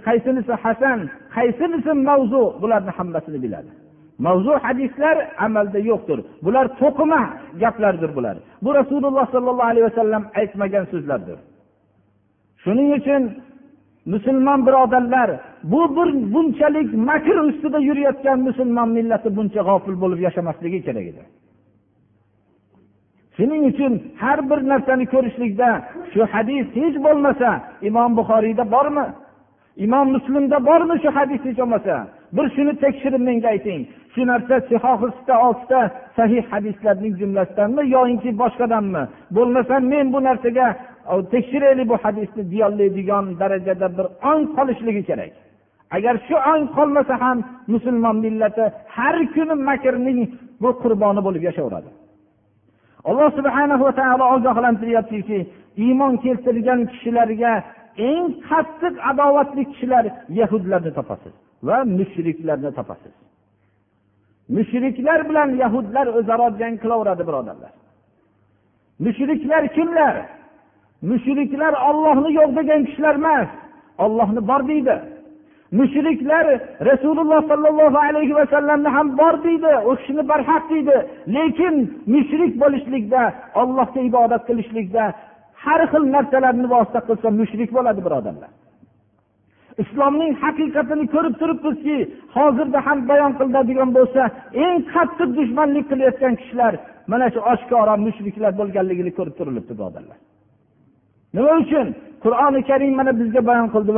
qaysinisi 0.07 0.55
hasan 0.65 0.99
qaysinisi 1.37 1.93
mavzu 2.09 2.43
bularni 2.63 2.93
hammasini 2.99 3.39
biladi. 3.45 3.71
Mavzu 4.19 4.53
hadislar 4.65 5.17
amalda 5.47 5.79
yo'qdir. 5.91 6.19
Bular 6.45 6.67
to'qima 6.81 7.23
gaplardir 7.63 8.11
bular. 8.17 8.37
Bu 8.65 8.71
rasululloh 8.81 9.27
sollallohu 9.35 9.71
alayhi 9.73 9.87
vasallam 9.91 10.23
aytmagan 10.41 10.85
so'zlardir. 10.93 11.39
Shuning 12.63 12.89
uchun 12.99 13.23
musulmon 14.13 14.67
birodarlar 14.67 15.31
bu 15.73 15.97
bir 15.97 16.09
bunchalik 16.35 16.89
makr 16.95 17.37
ustida 17.49 17.79
yurayotgan 17.89 18.39
musulmon 18.49 18.89
millati 18.97 19.29
buncha 19.37 19.63
g'ofil 19.69 19.97
bo'lib 20.03 20.21
yashamasligi 20.27 20.81
kerak 20.87 21.07
edi. 21.13 21.23
Shuning 23.37 23.63
uchun 23.71 23.93
har 24.23 24.39
bir 24.51 24.59
narsani 24.71 25.07
ko'rishlikda 25.15 25.69
shu 26.13 26.21
hadis 26.33 26.67
hech 26.81 26.97
bo'lmasa 27.07 27.49
imom 27.89 28.11
buxoriyda 28.19 28.65
bormi? 28.75 29.07
Imom 29.85 30.07
muslimda 30.15 30.59
bormi 30.69 30.95
shu 31.03 31.11
hadis 31.19 31.41
hech 31.47 31.59
bo'lmasa? 31.63 31.95
Bir 32.37 32.47
shuni 32.55 32.73
tekshirib 32.85 33.23
menga 33.29 33.49
ayting. 33.55 33.81
Shu 34.17 34.23
narsa 34.31 34.57
sihohisda 34.69 35.35
oltita 35.47 35.81
sahih 36.17 36.45
hadislarning 36.53 37.15
jumlasidanmi 37.21 37.83
yoinki 37.97 38.31
boshqadanmi? 38.43 39.03
Bo'lmasa 39.37 39.75
men 39.93 40.07
bu 40.15 40.19
narsaga 40.29 40.67
tekshiraylik 41.33 41.87
bu 41.93 41.97
hadisni 42.05 42.43
deyolmaydigan 42.53 43.25
darajada 43.41 43.89
bir 43.97 44.07
ong 44.31 44.43
qolishligi 44.57 45.03
kerak. 45.09 45.33
Agar 45.97 46.15
shu 46.27 46.37
ong 46.53 46.63
qolmasa 46.77 47.15
ham 47.23 47.39
musulmon 47.73 48.17
millati 48.25 48.65
har 48.97 49.17
kuni 49.35 49.55
makrning 49.69 50.21
bu 50.63 50.71
qurboni 50.83 51.21
bo'lib 51.27 51.43
yashayveradi 51.49 51.91
alloh 53.09 53.29
subhana 53.39 53.75
va 53.83 53.91
taolo 54.01 54.25
ogohlantiryaptiki 54.37 55.39
iymon 55.85 56.15
keltirgan 56.25 56.81
kishilarga 56.93 57.53
eng 58.11 58.25
qattiq 58.49 58.95
adovatli 59.11 59.63
kishilar 59.71 60.05
yahudlarni 60.41 60.93
topasiz 60.99 61.35
va 61.69 61.79
mushriklarni 61.99 62.71
topasiz. 62.79 63.15
Mushriklar 64.49 65.29
bilan 65.29 65.49
yahudlar 65.63 66.07
o'zaro 66.19 66.47
jang 66.61 66.75
qilaveradi 66.83 67.23
birodarlar. 67.29 67.73
Mushriklar 69.05 69.63
kimlar? 69.77 70.15
Mushriklar 71.11 71.73
ollohni 71.89 72.31
yo'q 72.39 72.51
degan 72.59 72.81
kishilar 72.89 73.15
emas. 73.23 73.49
Ollohni 74.05 74.41
bor 74.51 74.63
deydi. 74.69 74.97
Mushriklar 75.79 76.47
rasululloh 76.91 77.41
sollallohu 77.51 77.99
alayhi 78.09 78.35
vasallamni 78.41 78.89
ham 78.97 79.19
bor 79.21 79.35
deydi 79.45 79.73
u 79.91 79.97
kishini 79.99 80.23
barhaq 80.31 80.63
deydi. 80.73 80.97
Lekin 81.37 81.75
mushrik 82.15 82.53
bo'lishlikda 82.63 83.23
ollohga 83.61 84.01
ibodat 84.11 84.43
qilishlikda 84.49 85.05
har 85.65 85.81
xil 85.93 86.05
narsalarni 86.15 86.67
vosita 86.75 87.01
qilsa 87.09 87.29
mushrik 87.41 87.71
bo'ladi 87.77 88.01
birodarlar. 88.07 88.51
Islomning 89.83 90.33
haqiqatini 90.43 91.05
ko'rib 91.15 91.35
turibmizki 91.41 91.97
hozirda 92.37 92.79
ham 92.87 92.99
bayon 93.11 93.33
qilinadigan 93.39 93.91
bo'lsa 93.99 94.21
eng 94.65 94.77
qattiq 94.95 95.31
dushmanlik 95.39 95.85
qilayotgan 95.91 96.35
kishilar 96.41 96.73
mana 97.13 97.27
shu 97.35 97.41
oshkora 97.53 97.95
mushriklar 98.07 98.53
bo'lganligini 98.61 99.13
ko'rib 99.19 99.35
turilibdi 99.39 99.73
birodarlar. 99.79 100.19
Nima 101.37 101.53
uchun? 101.63 101.87
Qur'oni 102.25 102.61
karim 102.71 102.93
mana 103.01 103.13
bizga 103.21 103.41
bayon 103.51 103.69
qildi 103.75 103.93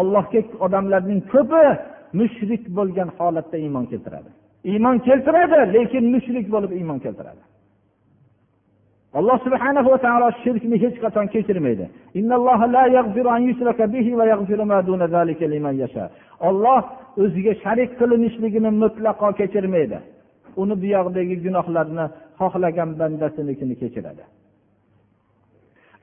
ollohga 0.00 0.40
odamlarning 0.66 1.20
ko'pi 1.32 1.64
mushrik 2.20 2.62
bo'lgan 2.78 3.08
holatda 3.18 3.56
iymon 3.64 3.84
keltiradi. 3.92 4.30
Iymon 4.72 4.96
keltiradi 5.06 5.58
lekin 5.76 6.04
mushrik 6.14 6.46
bo'lib 6.54 6.72
iymon 6.80 6.98
keltiradi. 7.04 7.42
Alloh 9.18 9.36
subhana 9.46 9.80
va 9.88 9.96
taolo 10.04 10.28
shirkni 10.42 10.76
hech 10.84 10.96
qachon 11.04 11.26
kechirmaydi. 11.34 11.86
Olloh 16.48 16.82
o'ziga 17.22 17.52
sharik 17.62 17.90
qilinishligini 18.00 18.70
mutlaqo 18.82 19.28
kechirmaydi. 19.40 19.98
Uni 20.62 20.74
buyog'idagi 20.82 21.36
gunohlarni 21.44 22.04
xohlagan 22.38 22.90
bandasinikini 23.00 23.74
kechiradi. 23.82 24.24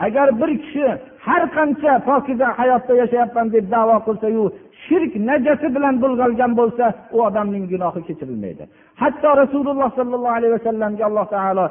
Agar 0.05 0.27
bir 0.39 0.51
kishi 0.63 0.85
har 1.25 1.43
qancha 1.55 1.91
pokiza 2.07 2.47
hayotda 2.59 2.93
yashayapman 3.01 3.47
deb 3.55 3.65
davo 3.75 3.95
qilsayu 4.07 4.43
shirk 4.85 5.13
najasi 5.29 5.67
bilan 5.75 5.95
bulg'algan 6.03 6.51
bo'lsa 6.59 6.85
u 7.15 7.17
odamning 7.27 7.65
gunohi 7.71 8.01
kechirilmaydi. 8.07 8.63
Hatto 9.01 9.29
rasululloh 9.41 9.89
sollallohu 9.99 10.35
alayhi 10.39 10.53
vasallamga 10.57 11.03
alloh 11.09 11.25
taolo 11.35 11.65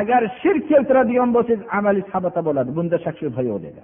agar 0.00 0.22
shirk 0.40 0.62
keltiradigan 0.70 1.30
bo'lsangiz 1.36 1.62
amalingiz 1.78 2.08
habata 2.14 2.40
bo'ladi. 2.48 2.70
Bunda 2.76 2.96
shak 3.04 3.16
shubha 3.20 3.42
yo'q 3.50 3.58
dedi. 3.66 3.80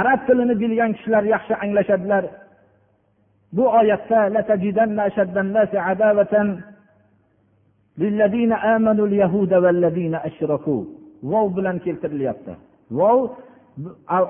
Arab 0.00 0.20
tilini 0.26 0.54
bilgan 0.62 0.90
kishilar 0.96 1.24
yaxshi 1.34 1.54
anglashadilar. 1.64 2.24
Bu 3.56 3.64
oyatda 3.80 4.20
vov 11.22 11.46
bilan 11.56 11.76
keltirilyapti. 11.84 12.52
Vov 12.98 13.18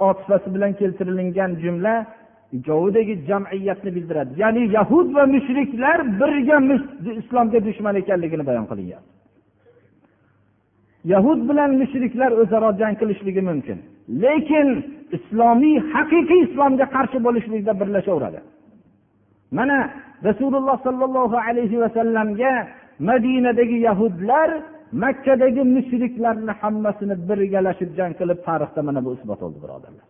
otifasi 0.09 0.49
bilan 0.55 0.73
keltirilgan 0.81 1.51
jumla 1.63 1.95
ikkovidagi 2.57 3.15
jamiyatni 3.29 3.91
bildiradi. 3.97 4.33
Ya'ni 4.43 4.63
yahud 4.77 5.09
va 5.17 5.25
mushriklar 5.35 5.99
birga 6.21 6.59
islomga 7.21 7.59
dushman 7.67 7.95
ekanligini 8.03 8.45
bayon 8.51 8.67
qilyapti 8.71 9.19
yahud 11.13 11.41
bilan 11.49 11.71
mushriklar 11.81 12.31
o'zaro 12.43 12.71
jang 12.81 12.95
qilishligi 13.01 13.43
mumkin. 13.51 13.79
Lekin 14.23 14.69
islomiy 15.17 15.77
haqiqiy 15.95 16.41
islomga 16.47 16.87
qarshi 16.97 17.19
bo'lishlikda 17.27 17.73
birlashaveradi. 17.81 18.41
Mana 19.59 19.79
rasululloh 20.29 20.77
sollallohu 20.87 21.37
alayhi 21.49 21.77
vasallamga 21.85 22.53
madinadagi 22.99 23.79
yahudlar 23.89 24.51
makkadagi 24.93 25.63
mushriklarni 25.77 26.53
hammasini 26.61 27.15
birgalashib 27.29 27.91
jang 27.99 28.13
qilib 28.19 28.39
tarixda 28.49 28.81
mana 28.89 29.01
bu 29.05 29.11
isbot 29.17 29.39
bo'ldi 29.45 29.61
birodarlar 29.65 30.07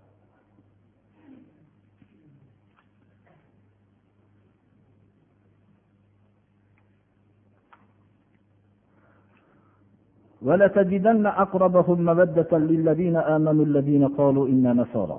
ولتجدن 10.49 11.27
أقربهم 11.27 11.99
مودة 12.11 12.53
للذين 12.71 13.17
آمنوا 13.17 13.65
الذين 13.71 14.05
قالوا 14.19 14.49
إنا 14.53 14.73
نصارى 14.73 15.19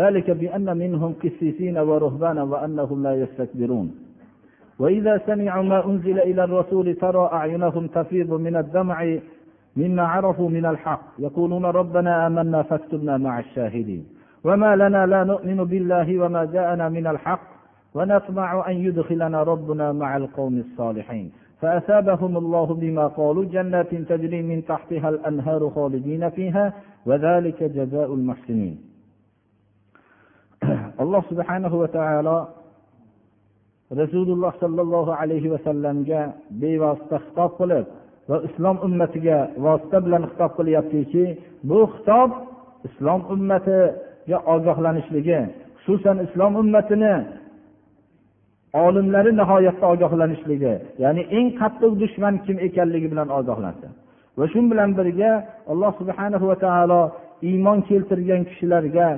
ذلك 0.00 0.30
بأن 0.30 0.76
منهم 0.82 1.10
قسيسين 1.22 1.76
ورهبانا 1.88 2.42
وأنهم 2.42 2.98
لا 3.06 3.12
يستكبرون 3.22 3.86
وإذا 4.80 5.20
سمعوا 5.26 5.62
ما 5.62 5.86
أنزل 5.86 6.18
إلى 6.18 6.44
الرسول 6.44 6.94
ترى 6.94 7.30
أعينهم 7.32 7.86
تفيض 7.86 8.32
من 8.32 8.56
الدمع 8.56 9.18
مما 9.76 10.02
عرفوا 10.02 10.48
من 10.48 10.66
الحق. 10.66 11.02
يقولون 11.18 11.64
ربنا 11.64 12.26
آمنا 12.26 12.62
فاكتبنا 12.62 13.16
مع 13.16 13.38
الشاهدين. 13.38 14.06
وما 14.44 14.76
لنا 14.76 15.06
لا 15.06 15.24
نؤمن 15.24 15.64
بالله 15.64 16.18
وما 16.18 16.44
جاءنا 16.44 16.88
من 16.88 17.06
الحق 17.06 17.40
ونطمع 17.94 18.70
أن 18.70 18.76
يدخلنا 18.76 19.42
ربنا 19.42 19.92
مع 19.92 20.16
القوم 20.16 20.58
الصالحين. 20.58 21.32
فأثابهم 21.60 22.36
الله 22.36 22.64
بما 22.74 23.06
قالوا 23.06 23.44
جنات 23.44 23.94
تجري 23.94 24.42
من 24.42 24.64
تحتها 24.64 25.08
الأنهار 25.08 25.70
خالدين 25.70 26.30
فيها 26.30 26.72
وذلك 27.06 27.62
جزاء 27.62 28.14
المحسنين. 28.14 28.78
الله 31.02 31.22
سبحانه 31.30 31.74
وتعالى 31.74 32.46
rasululloh 33.90 34.52
sollallohu 34.62 35.12
alayhi 35.20 35.50
vasallamga 35.54 36.20
bevosita 36.60 37.16
xitob 37.24 37.50
qilib 37.60 37.86
va 38.30 38.36
islom 38.48 38.76
ummatiga 38.86 39.38
vosita 39.64 39.98
bilan 40.06 40.22
xitob 40.30 40.50
qilyaptiki 40.58 41.24
bu 41.68 41.78
xitob 41.94 42.30
islom 42.88 43.20
ummatiga 43.34 44.38
ogohlanishligi 44.54 45.40
xususan 45.84 46.16
islom 46.26 46.52
ummatini 46.62 47.14
olimlari 48.84 49.30
nihoyatda 49.40 49.86
ogohlanishligi 49.94 50.74
ya'ni 51.02 51.22
eng 51.38 51.48
qattiq 51.60 51.92
dushman 52.02 52.34
kim 52.44 52.56
ekanligi 52.66 53.08
bilan 53.12 53.28
ogohlansin 53.38 53.92
va 54.38 54.44
shu 54.52 54.60
bilan 54.70 54.90
birga 54.98 55.32
alloh 55.72 55.92
subhana 56.00 56.36
va 56.50 56.56
taolo 56.64 57.02
iymon 57.50 57.78
keltirgan 57.88 58.42
kishilarga 58.50 59.08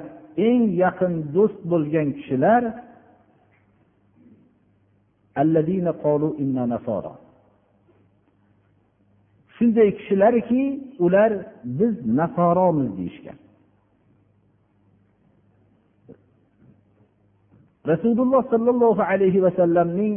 eng 0.48 0.62
yaqin 0.82 1.12
do'st 1.34 1.60
bo'lgan 1.72 2.08
kishilar 2.18 2.62
shunday 9.62 9.88
kishilarki 9.98 10.62
ular 11.04 11.32
biz 11.64 11.94
nasoromiz 12.20 12.90
deyishgan. 12.98 13.38
Rasululloh 17.90 18.42
sollallohu 18.52 19.02
alayhi 19.12 19.42
vasallamning 19.46 20.14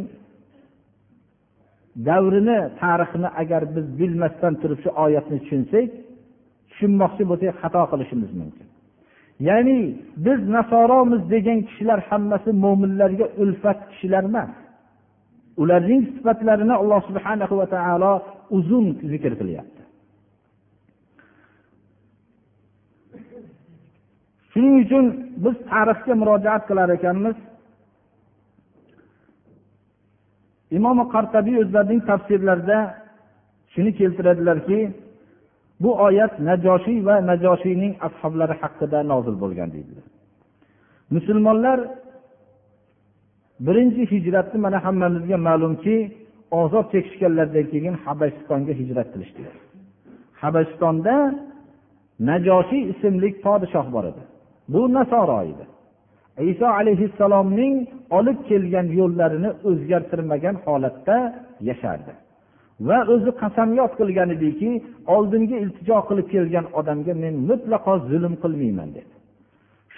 davrini 2.07 2.59
tarixini 2.81 3.29
agar 3.41 3.75
biz 3.75 3.85
bilmasdan 3.99 4.53
turib 4.61 4.79
shu 4.83 4.89
oyatni 5.05 5.37
tushunsak 5.43 5.89
tushunmoqchi 6.69 7.23
bo'lsak 7.31 7.53
xato 7.61 7.83
qilishimiz 7.91 8.31
mumkin. 8.39 8.67
Ya'ni 9.47 9.79
biz 10.25 10.39
nasoromiz 10.57 11.21
degan 11.33 11.59
kishilar 11.67 11.99
hammasi 12.09 12.49
mo'minlarga 12.63 13.25
ulfat 13.41 13.79
kishilar 13.91 14.23
emas. 14.31 14.51
Ularning 15.61 16.01
sifatlarini 16.15 16.75
alloh 16.81 17.01
subhana 17.09 17.45
va 17.59 17.65
taolo 17.75 18.13
uzun 18.57 18.85
zikr 19.11 19.33
qilyapti. 19.39 19.81
Shuning 24.51 24.75
uchun 24.85 25.05
biz 25.43 25.55
tarixga 25.71 26.13
murojaat 26.21 26.63
qilar 26.69 26.89
ekanmiz. 26.97 27.37
Imom 30.77 30.97
qartabiy 31.15 31.57
o'zlarining 31.63 32.01
tafsirlarida 32.09 32.79
shuni 33.73 33.91
keltiradilarki 33.99 34.79
bu 35.83 35.91
oyat 36.07 36.33
najoshiy 36.49 36.99
va 37.07 37.15
najoshiyning 37.29 37.93
ashoblari 38.07 38.55
haqida 38.61 38.99
nozil 39.11 39.35
bo'lgan 39.43 39.69
deydilar. 39.75 40.05
Musulmonlar 41.15 41.79
birinchi 43.59 44.01
hijratni 44.11 44.57
mana 44.65 44.77
hammamizga 44.85 45.37
ma'lumki 45.47 45.95
ozob 46.61 46.85
chekishganlaridan 46.93 47.65
keyin 47.71 47.95
habasistonga 48.05 48.73
hijrat 48.81 49.07
qilishdilar 49.13 49.55
habasistonda 50.41 51.15
najoshiy 52.29 52.83
ismli 52.91 53.29
podshoh 53.45 53.87
bor 53.95 54.05
edi. 54.11 54.21
Bu 54.73 54.81
nasoro 54.97 55.39
edi. 55.51 55.65
Iso 56.51 56.67
alayhissalomning 56.79 57.75
olib 58.17 58.39
kelgan 58.49 58.87
yo'llarini 58.99 59.51
o'zgartirmagan 59.69 60.55
holatda 60.65 61.17
yashardi 61.69 62.13
va 62.87 62.97
o'zi 63.13 63.31
qasamyod 63.41 63.91
qilgan 63.99 64.29
ediki 64.35 64.69
oldingi 65.15 65.55
iltijo 65.63 65.97
qilib 66.09 66.27
kelgan 66.33 66.65
odamga 66.79 67.13
men 67.23 67.33
mutlaqo 67.49 67.93
zulm 68.09 68.33
qilmayman 68.43 68.89
dedi. 68.97 69.14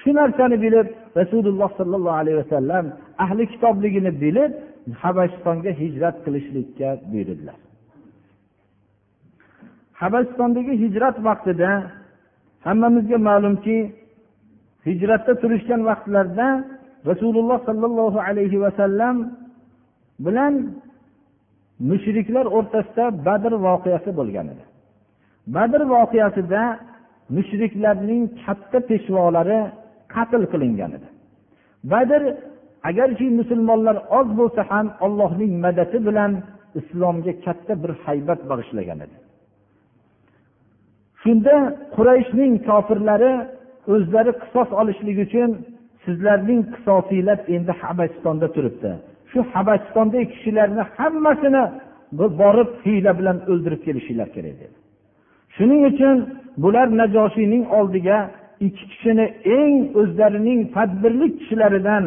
Shu 0.01 0.09
narsani 0.19 0.57
bilib 0.65 0.87
rasululloh 1.19 1.69
sollallohu 1.79 2.17
alayhi 2.21 2.37
vasallam 2.43 2.85
ahli 3.23 3.43
kitobligini 3.53 4.11
bilib 4.23 4.51
habasistonga 5.03 5.71
hijrat 5.81 6.15
qilishlikka 6.25 6.89
buyurdilar. 7.11 7.59
Habasistondagi 10.01 10.73
hijrat 10.83 11.15
vaqtida 11.27 11.71
hammamizga 12.67 13.17
ma'lumki 13.29 13.77
hijratda 14.87 15.33
turishgan 15.41 15.81
vaqtlarda 15.89 16.47
rasululloh 17.09 17.59
sollallohu 17.67 18.19
alayhi 18.29 18.57
vasallam 18.65 19.15
bilan 20.25 20.53
mushriklar 21.89 22.45
o'rtasida 22.57 23.05
badr 23.27 23.51
voqeasi 23.67 24.09
bo'lgan 24.19 24.47
edi. 24.53 24.63
Badr 25.55 25.81
voqeasida 25.95 26.63
mushriklarning 27.35 28.23
katta 28.43 28.79
peshvolari 28.89 29.59
qatl 30.15 30.43
qilingan 30.51 30.91
edi. 30.97 31.07
Badr 31.91 32.21
agarki 32.89 33.27
musulmonlar 33.39 33.97
oz 34.19 34.27
bo'lsa 34.39 34.61
ham 34.71 34.87
allohning 35.05 35.53
madadi 35.65 35.97
bilan 36.07 36.31
islomga 36.79 37.33
katta 37.45 37.73
bir 37.83 37.91
haybat 38.05 38.39
bag'ishlagan 38.49 38.99
edi. 39.05 39.17
Shunda 41.21 41.55
qurayshning 41.95 42.53
kofirlari 42.67 43.33
o'zlari 43.93 44.31
qisos 44.43 44.69
olishlik 44.81 45.17
uchun 45.25 45.49
sizlarning 46.05 46.61
qisosinglar 46.73 47.37
endi 47.55 47.73
habasistonda 47.81 48.47
turibdi. 48.55 48.91
Shu 49.31 49.39
habasistondagi 49.53 50.25
kishilarni 50.33 50.83
hammasini 50.97 51.63
borib 52.41 52.69
hiyla 52.85 53.11
bilan 53.19 53.37
o'ldirib 53.51 53.81
kelishinglar 53.87 54.29
kerak 54.35 54.55
dedi. 54.61 54.75
Shuning 55.55 55.81
uchun 55.91 56.15
bular 56.63 56.87
najoshiyning 57.01 57.63
oldiga 57.77 58.17
ikki 58.65 58.83
kishini 58.91 59.25
eng 59.57 59.75
o'zlarining 59.99 60.61
tadbirli 60.75 61.27
kishilaridan 61.37 62.03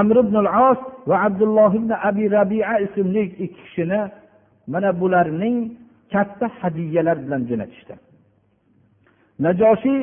amr 0.00 0.16
ibn 0.24 0.36
as 0.68 0.78
va 1.08 1.16
abdulloh 1.26 1.70
ibn 1.80 1.90
abi 2.08 2.24
rabia 2.36 2.74
ismli 2.86 3.22
ikki 3.44 3.48
kishini 3.58 4.00
mana 4.72 4.90
bularning 5.00 5.56
katta 6.12 6.46
hadiyalar 6.60 7.16
bilan 7.24 7.42
jo'natishdi. 7.50 7.94
Najoshiy 9.44 10.00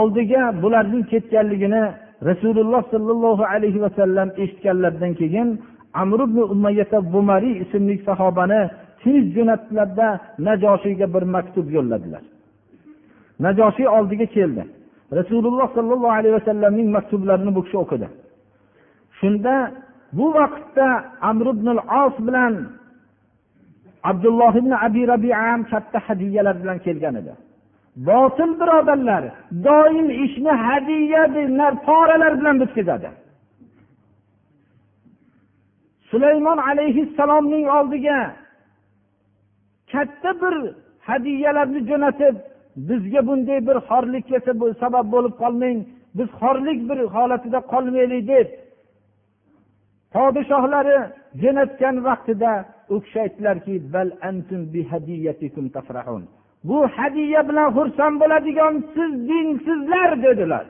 oldiga 0.00 0.42
bularning 0.62 1.04
ketganligini 1.12 1.82
rasululloh 2.28 2.82
sollallohu 2.92 3.44
alayhi 3.54 3.80
vasallam 3.86 4.28
eshitganlaridan 4.42 5.12
keyin 5.20 5.48
amr 6.02 6.20
ibn 6.26 6.38
umayyata 6.54 6.98
bumariy 7.12 7.54
ismli 7.64 7.94
sahobani 8.08 8.60
tez 9.02 9.22
jo'natdilarda 9.36 10.08
najoshiyga 10.46 11.06
bir 11.14 11.24
maktub 11.34 11.66
yo'lladilar. 11.76 12.22
Najoshiy 13.44 13.88
oldiga 13.96 14.26
keldi. 14.36 14.62
Rasululloh 15.18 15.68
sollallohu 15.76 16.14
alayhi 16.18 16.34
vasallamning 16.38 16.88
maktublarini 16.96 17.54
bu 17.56 17.60
kishi 17.64 17.78
o'qidi. 17.84 18.08
Shunda 19.20 19.54
bu 20.12 20.26
vaqtda 20.38 20.88
amr 21.30 21.46
ibn 21.54 21.68
os 22.02 22.14
bilan 22.26 22.54
abdulloh 24.10 24.54
ibn 24.62 24.72
abi 24.86 25.02
rabia 25.12 25.38
ham 25.46 25.60
katta 25.72 25.98
hadiyalar 26.06 26.56
bilan 26.62 26.78
kelgan 26.86 27.14
edi. 27.20 27.32
Botil 28.08 28.52
birodarlar 28.60 29.24
doim 29.66 30.08
ishni 30.24 30.52
hadiya 30.66 31.22
poralar 31.86 32.32
bilan 32.40 32.56
bitkazadi. 32.60 33.10
Sulaymon 36.10 36.58
alayhissalomning 36.70 37.64
oldiga 37.78 38.18
katta 39.92 40.30
bir 40.42 40.54
hadiyalarni 41.08 41.80
jo'natib 41.90 42.36
bizga 42.76 43.20
bunday 43.28 43.60
bir 43.68 43.76
xorlikka 43.88 44.38
sabab 44.82 45.06
bo'lib 45.14 45.34
qolmang 45.42 45.78
biz 46.18 46.28
xorlik 46.40 46.78
bir 46.88 46.98
holatida 47.14 47.60
qolmaylik 47.72 48.22
deb 48.32 48.48
podshohlari 50.14 50.98
jo'natgan 51.42 51.96
vaqtida 52.08 52.52
u 52.94 52.96
kishi 53.04 53.18
aytdilarki 53.24 53.74
bu 56.64 56.78
hadiya 56.96 57.48
bilan 57.48 57.68
xursand 57.76 58.16
bo'ladigan 58.20 58.74
siz 58.94 59.12
dinsizlar 59.28 60.10
dedilar. 60.22 60.66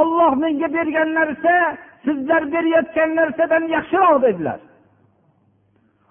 Olloh 0.00 0.32
menga 0.42 0.68
bergan 0.74 1.14
narsa 1.14 1.76
sizlar 2.04 2.42
berayotgan 2.52 3.10
narsadan 3.16 3.64
yaxshiroq 3.74 4.22
dedilar. 4.22 4.58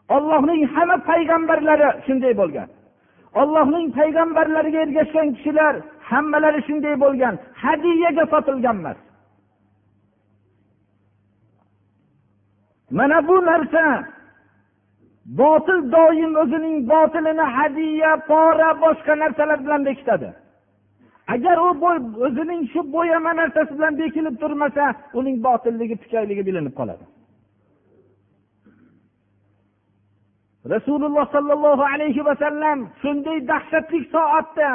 Ollohning 0.09 0.61
hamma 0.73 0.97
payg'ambarlari 1.09 1.87
shunday 2.05 2.33
bo'lgan. 2.41 2.67
Ollohning 3.41 3.87
payg'ambarlariga 3.97 4.79
ergashgan 4.85 5.27
kishilar 5.35 5.73
hammalari 6.09 6.61
shunday 6.67 6.95
bo'lgan. 7.03 7.35
Hadiyaga 7.63 8.23
sotilgan 8.33 8.77
emas. 8.81 8.97
Mana 12.97 13.27
bu 13.27 13.35
narsa 13.45 13.83
botil 15.25 15.79
doim 15.95 16.35
o'zining 16.43 16.77
botilini 16.91 17.45
hadiya 17.57 18.13
pora 18.29 18.69
boshqa 18.83 19.13
narsalar 19.19 19.59
bilan 19.65 19.85
bekitadi. 19.85 20.29
Agar 21.33 21.57
u 21.57 21.69
o'zining 22.25 22.61
shu 22.73 22.79
bo'yama 22.95 23.31
narsasi 23.41 23.71
bilan 23.77 23.93
bekilib 24.01 24.35
turmasa 24.41 24.85
uning 25.19 25.35
botilligi 25.45 25.95
puchayligi 26.01 26.43
bilinib 26.47 26.73
qoladi. 26.79 27.03
Rasululloh 30.69 31.25
sollallohu 31.35 31.83
alayhi 31.93 32.25
vasallam 32.25 32.87
shunday 33.01 33.37
dahshatli 33.51 33.99
soatda 34.15 34.69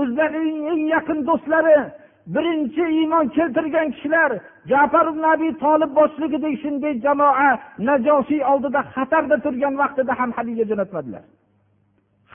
o'zlarining 0.00 0.60
eng 0.72 0.82
yaqin 0.94 1.18
do'stlari 1.28 1.78
birinchi 2.34 2.84
iymon 2.98 3.26
keltirgan 3.36 3.88
kishilar 3.94 4.30
jafar 4.70 5.06
ibn 5.12 5.22
abi 5.34 5.48
tolib 5.64 5.90
boshligidagi 5.98 6.56
shunday 6.64 6.94
jamoa 7.04 7.50
najosiy 7.88 8.42
oldida 8.52 8.80
xatarda 8.94 9.36
turgan 9.44 9.74
vaqtida 9.82 10.12
ham 10.20 10.30
hadiya 10.36 10.64
jo'natmadilar. 10.70 11.24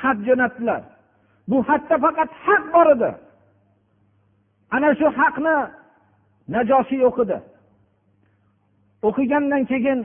Xat 0.01 0.17
jo'natdilar. 0.27 0.81
Bu 1.49 1.57
xatda 1.69 1.95
faqat 2.05 2.29
haq 2.45 2.63
bor 2.73 2.87
edi. 2.95 3.11
Ana 4.75 4.89
shu 4.99 5.07
haqni 5.19 5.55
najosiy 6.55 7.01
o'qidi 7.09 7.37
o'qigandan 9.07 9.63
keyin 9.71 9.99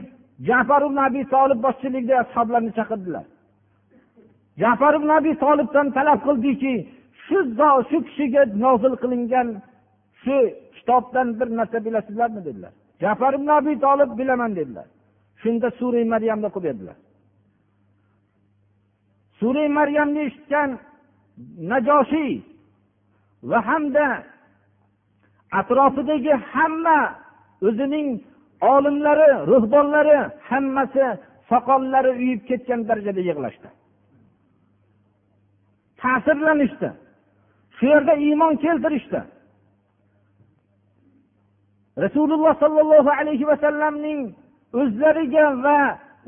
jafar 0.49 0.81
ibn 0.87 0.97
abi 1.07 1.21
tolib 1.33 1.59
boshchiligida 1.65 2.15
ashoblarni 2.23 2.71
chaqirdilar. 2.77 3.25
Jafar 4.63 4.93
ibn 4.99 5.09
abi 5.17 5.31
tolibdan 5.43 5.87
talab 5.97 6.19
qildiki 6.27 6.73
shu 7.25 7.37
shu 7.89 7.97
kishiga 8.07 8.41
nozil 8.65 8.93
qilingan 9.03 9.47
shu 10.23 10.37
kitobdan 10.75 11.27
bir 11.39 11.47
narsa 11.57 11.77
bilasizlarmi 11.85 12.41
dedilar. 12.47 12.71
Jafar 13.03 13.33
ibn 13.33 13.47
abi 13.47 13.73
tolib 13.85 14.11
bilaman 14.19 14.51
dedilar. 14.59 14.87
Shunda 15.41 15.67
sura 15.79 16.05
maryamni 16.13 16.45
o'qib 16.49 16.63
berdilar 16.69 16.97
sura 19.43 19.63
maryamni 19.79 20.21
eshitgan 20.27 20.69
najoshiy 21.71 22.33
va 23.49 23.59
hamda 23.69 24.05
atrofidagi 25.59 26.33
hamma 26.53 26.99
o'zining 27.67 28.07
olimlari 28.71 29.29
ruhbonlari 29.51 30.17
hammasi 30.49 31.05
soqollari 31.49 32.11
uyib 32.21 32.41
ketgan 32.49 32.81
darajada 32.89 33.21
yig'lashdi. 33.29 33.69
Ta'sirlanishdi. 36.01 36.89
Shu 37.75 37.85
yerda 37.93 38.13
iymon 38.25 38.53
keltirishdi. 38.63 39.21
Rasululloh 42.03 42.53
sollallohu 42.63 43.11
alayhi 43.19 43.45
vasallamning 43.51 44.19
o'zlariga 44.81 45.45
va 45.65 45.79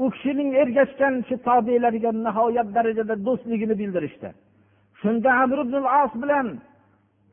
u 0.03 0.05
kishining 0.13 0.49
ergashgan 0.61 1.13
shu 1.27 1.35
tobelariga 1.47 2.11
nihoyat 2.25 2.67
darajada 2.77 3.15
do'stligini 3.27 3.75
bildirishdi. 3.81 4.29
Shunda 5.01 5.29
amr 5.43 5.57
ibn 5.65 5.75
os 6.01 6.13
bilan 6.21 6.47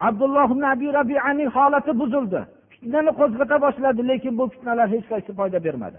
abdulloh 0.08 0.48
ibn 0.54 0.62
abi 0.72 0.86
rabianing 0.98 1.50
holati 1.56 1.92
buzildi. 2.00 2.40
Fitnani 2.82 3.10
qo'zg'ata 3.20 3.56
boshladi 3.64 4.02
lekin 4.10 4.32
bu 4.38 4.44
fitnalar 4.52 4.88
hech 4.94 5.06
qaysi 5.12 5.30
foyda 5.38 5.58
bermadi. 5.66 5.98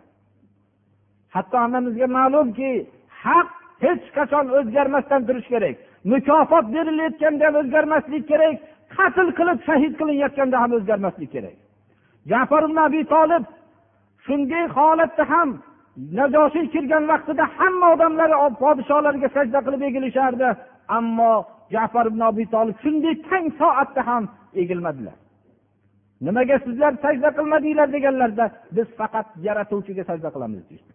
Hatto 1.36 1.58
hammamizga 1.64 2.08
ma'lumki 2.18 2.70
haq 3.24 3.50
hech 3.86 4.06
qachon 4.18 4.46
o'zgarmasdan 4.58 5.22
turishi 5.28 5.50
kerak. 5.54 5.76
Mukofot 6.12 6.66
berilayotganda 6.76 7.44
ham 7.48 7.56
o'zgarmaslik 7.62 8.24
kerak 8.32 8.56
qatl 8.98 9.28
qilib 9.38 9.60
shahid 9.68 9.94
qilinayotganda 10.00 10.58
ham 10.64 10.72
o'zgarmaslik 10.78 11.30
kerak. 11.36 11.58
Jafar 12.32 12.64
ibn 12.68 12.78
abi 12.88 13.02
tolib 13.14 13.44
shunday 14.26 14.66
holatda 14.78 15.24
ham 15.34 15.50
najoshiy 16.18 16.66
kirgan 16.74 17.04
vaqtida 17.12 17.44
hamma 17.58 17.88
odamlar 17.96 18.30
podsholarga 18.64 19.28
sajda 19.36 19.60
qilib 19.66 19.82
egilishardi. 19.90 20.48
Ammo 20.98 21.34
jafar 21.76 22.06
ibn 22.12 22.22
abi 22.30 22.44
tolib 22.56 22.78
shunday 22.84 23.14
tang 23.30 23.46
soatda 23.60 24.02
ham 24.10 24.24
egilmadilar. 24.62 25.18
Nimaga 26.26 26.58
sizlar 26.66 26.94
sajda 27.06 27.30
qilmadinglar 27.38 27.88
deganlarda 27.96 28.46
biz 28.76 28.88
faqat 29.00 29.28
yaratuvchiga 29.48 30.04
sajda 30.10 30.30
qilamiz 30.36 30.64
deyishdi 30.70 30.94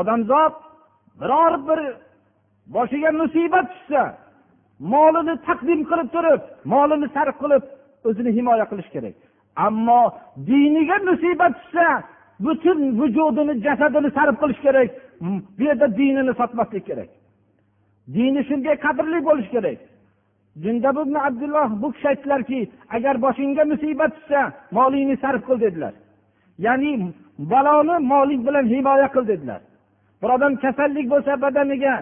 odamzod 0.00 0.54
biror 1.20 1.54
bir 1.68 1.80
boshiga 2.74 3.10
musibat 3.22 3.66
tushsa 3.72 4.02
molini 4.92 5.34
taqdim 5.48 5.80
qilib 5.90 6.08
turib 6.14 6.40
molini 6.72 7.08
sarf 7.16 7.36
qilib 7.42 7.64
o'zini 8.08 8.30
himoya 8.38 8.66
qilish 8.70 8.90
kerak. 8.94 9.14
Ammo 9.66 10.02
diniga 10.48 10.96
musibat 11.08 11.52
tushsa 11.58 11.86
butun 12.44 12.78
vujudini 12.98 13.54
jasadini 13.66 14.10
sarf 14.18 14.34
qilish 14.42 14.60
kerak 14.66 14.88
bu 15.58 15.62
yerda 15.68 15.86
dinini 15.98 16.32
sotmaslik 16.40 16.84
kerak. 16.90 17.10
Dini 18.14 18.40
shunday 18.48 18.76
qadrli 18.84 19.18
bo'lishi 19.28 19.50
kerak. 19.56 19.78
Jundab 20.62 20.96
ibn 21.04 21.14
abdulloh 21.14 21.82
bu 21.82 21.92
kishi 21.92 22.08
aytdilarki 22.08 22.60
agar 22.96 23.22
boshingga 23.22 23.64
musibat 23.64 24.12
tushsa 24.16 24.52
molingni 24.70 25.16
sarf 25.16 25.46
qil 25.46 25.60
dedilar. 25.60 25.94
Ya'ni 26.58 26.92
baloni 27.38 27.96
moling 28.12 28.42
bilan 28.46 28.66
himoya 28.74 29.08
qil 29.14 29.26
dedilar. 29.32 29.60
Bir 30.22 30.28
odam 30.36 30.56
kasallik 30.56 31.06
bo'lsa 31.12 31.32
badaniga 31.44 31.94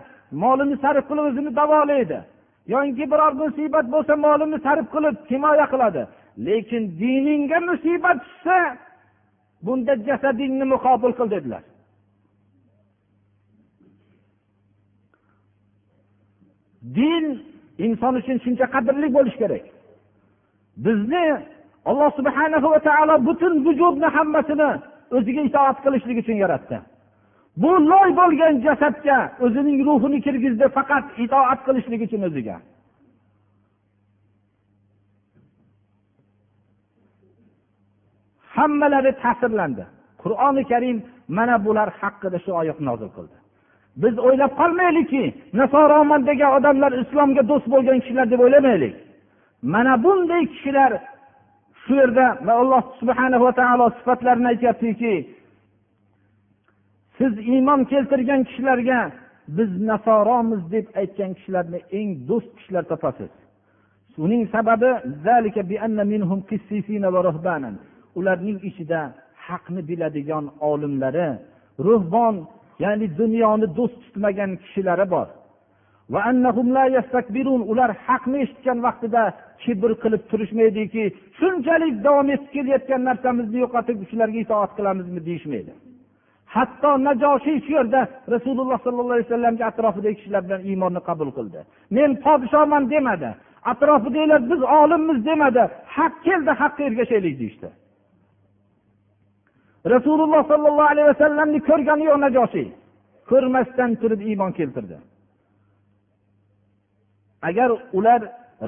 molini 0.42 0.76
sarf 0.84 1.04
qilib 1.08 1.24
o'zini 1.30 1.50
davolaydi. 1.60 2.18
Yoki 2.72 3.04
biror 3.12 3.32
musibat 3.42 3.86
bo'lsa 3.94 4.14
molini 4.26 4.58
sarf 4.66 4.86
qilib 4.94 5.16
himoya 5.30 5.66
qiladi. 5.72 6.02
Lekin 6.46 6.82
diningga 7.00 7.58
musibat 7.70 8.18
tushsa 8.24 8.58
bunda 9.66 9.94
jasadingni 10.08 10.64
muqobil 10.72 11.12
qil 11.18 11.28
dedilar. 11.34 11.62
Din 16.96 17.24
inson 17.84 18.14
uchun 18.20 18.36
shuncha 18.44 18.66
qadrli 18.74 19.08
bo'lishi 19.16 19.38
kerak. 19.42 19.64
Bizni 20.84 21.24
alloh 21.90 22.10
subhana 22.18 22.58
va 22.74 22.78
taolo 22.88 23.14
butun 23.28 23.52
vujudni 23.66 24.08
hammasini 24.16 24.70
o'ziga 25.16 25.42
itoat 25.48 25.78
qilishlik 25.84 26.16
uchun 26.22 26.36
yaratdi. 26.44 26.76
Bu 27.62 27.70
loy 27.90 28.08
bo'lgan 28.20 28.54
jasadga 28.66 29.18
o'zining 29.44 29.78
ruhini 29.88 30.18
kirgizdi 30.26 30.66
faqat 30.76 31.04
itoat 31.24 31.60
qilishlik 31.66 32.00
uchun 32.06 32.22
o'ziga. 32.28 32.56
Hammalari 38.56 39.12
ta'sirlandi. 39.22 39.84
Qur'oni 40.22 40.62
karim 40.72 40.98
mana 41.36 41.56
bular 41.66 41.88
haqida 42.00 42.38
shu 42.44 42.50
oyat 42.60 42.78
nozil 42.88 43.10
qildi. 43.16 43.35
Biz 44.02 44.18
o'ylab 44.26 44.52
qolmaylikki 44.60 45.24
nasoroman 45.60 46.26
degan 46.26 46.50
odamlar 46.58 46.92
islomga 47.02 47.42
do'st 47.50 47.66
bo'lgan 47.74 47.98
kishilar 48.02 48.26
deb 48.32 48.40
o'ylamaylik. 48.46 48.94
Mana 49.74 49.94
bunday 50.04 50.42
kishilar 50.52 50.90
shu 51.82 51.94
yerda 52.00 52.26
alloh 52.60 52.82
subhana 53.00 53.38
va 53.44 53.52
taolo 53.60 53.86
sifatlarini 53.98 54.48
aytyaptiki 54.52 55.14
siz 57.18 57.32
iymon 57.52 57.80
keltirgan 57.92 58.40
kishilarga 58.48 59.00
biz 59.56 59.70
nasoromiz 59.90 60.62
deb 60.74 60.86
aytgan 61.00 61.30
kishilarni 61.38 61.80
eng 61.98 62.10
do'st 62.28 62.50
kishilar 62.58 62.84
topasiz. 62.92 63.32
Uning 64.24 64.42
sababi 64.54 64.90
ularning 68.18 68.58
ichida 68.70 69.00
haqni 69.46 69.80
biladigan 69.88 70.44
olimlari 70.70 71.28
ruhbon 71.86 72.34
ya'ni 72.84 73.06
dunyoni 73.20 73.66
do'st 73.78 73.96
tutmagan 74.04 74.50
kishilari 74.62 75.06
bor. 75.14 75.28
Ular 77.72 77.90
haqni 78.06 78.38
eshitgan 78.44 78.78
vaqtida 78.86 79.22
kibr 79.62 79.90
qilib 80.02 80.22
turishmaydiki 80.30 81.04
shunchalik 81.38 81.94
davom 82.06 82.28
etib 82.34 82.48
kelayotgan 82.54 83.02
narsamizni 83.08 83.58
yo'qotib 83.64 83.98
shularga 84.10 84.38
itoat 84.44 84.72
qilamizmi 84.78 85.20
deyishmaydi. 85.28 85.72
Hatto 86.54 86.90
najoshiy 87.06 87.58
shu 87.64 87.72
yerda 87.78 88.00
rasululloh 88.34 88.78
sollallohu 88.84 89.16
alayhi 89.16 89.28
vasallamga 89.28 89.64
atrofidagi 89.70 90.16
kishilar 90.20 90.42
bilan 90.46 90.62
iymonni 90.70 91.00
qabul 91.08 91.30
qildi. 91.38 91.60
Men 91.96 92.10
podshoman 92.24 92.82
demadi 92.94 93.30
atrofidagilar 93.72 94.40
biz 94.50 94.60
olimmiz 94.80 95.18
demadi 95.30 95.62
haq 95.96 96.14
keldi 96.26 96.52
haqqa 96.60 96.82
ergashaylik 96.88 97.34
deyishdi. 97.40 97.68
Rasululloh 99.94 100.42
sollallohu 100.52 100.90
alayhi 100.92 101.08
vasallamni 101.12 101.58
ko'rgani 101.68 102.04
yo'q 102.10 102.18
najosiy 102.26 102.66
ko'rmasdan 103.30 103.90
turib 104.00 104.20
iymon 104.30 104.52
keltirdi. 104.58 104.96
Agar 107.48 107.70
ular 107.98 108.20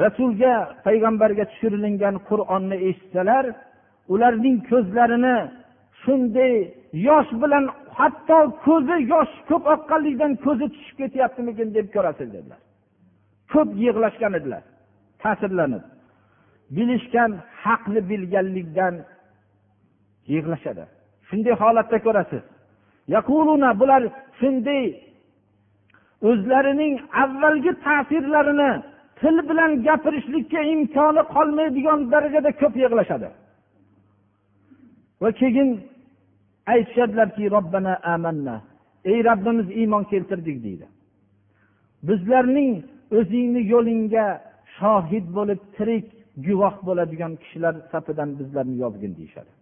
rasulga 0.05 0.55
payg'ambarga 0.87 1.45
tushirilingan 1.51 2.15
qur'onni 2.29 2.77
eshitsalar 2.89 3.45
ularning 4.13 4.57
ko'zlarini 4.71 5.37
shunday 6.03 6.55
yosh 7.09 7.31
bilan 7.43 7.65
hatto 7.99 8.39
ko'zi 8.67 8.97
yosh 9.13 9.35
ko'p 9.49 9.65
oqqanligidan 9.75 10.33
ko'zi 10.45 10.67
tushib 10.75 10.97
ketyaptimikin 11.01 11.69
deb 11.77 11.87
ko'rasiz 11.95 12.29
dedilar. 12.35 12.61
Ko'p 13.53 13.69
yig'lashgan 13.85 14.33
edilar 14.39 14.63
ta'sirlanib. 15.23 15.85
Bilishgan 16.77 17.31
haqni 17.65 18.01
bilganlikdan 18.11 18.95
yig'lashadi. 20.35 20.85
Shunday 21.29 21.55
holatda 21.63 21.99
ko'rasiz. 22.07 22.43
Bular 23.81 24.03
shunday 24.41 24.85
o'zlarining 26.31 26.95
avvalgi 27.23 27.73
ta'sirlarini 27.87 28.71
til 29.21 29.37
bilan 29.49 29.71
gapirishlikka 29.87 30.61
imkoni 30.75 31.23
qolmaydigan 31.35 32.01
darajada 32.13 32.51
ko'p 32.61 32.75
yig'lashadi. 32.85 33.29
Va 35.23 35.31
keyin 35.41 35.69
aytishadilarki 36.73 37.45
robbana 37.57 37.95
amanna 38.15 38.57
ey 39.13 39.19
robbimiz 39.29 39.69
iymon 39.81 40.05
keltirdik 40.13 40.57
deydi. 40.67 40.87
Bizlarning 42.09 42.73
o'zingni 43.19 43.63
yo'lingga 43.75 44.27
shohid 44.79 45.27
bo'lib 45.37 45.61
tirik 45.77 46.07
guvoh 46.47 46.75
bo'ladigan 46.87 47.33
kishilar 47.43 47.75
safidan 47.93 48.31
bizlarni 48.39 48.77
yozgin 48.85 49.13
deyishadi. 49.19 49.53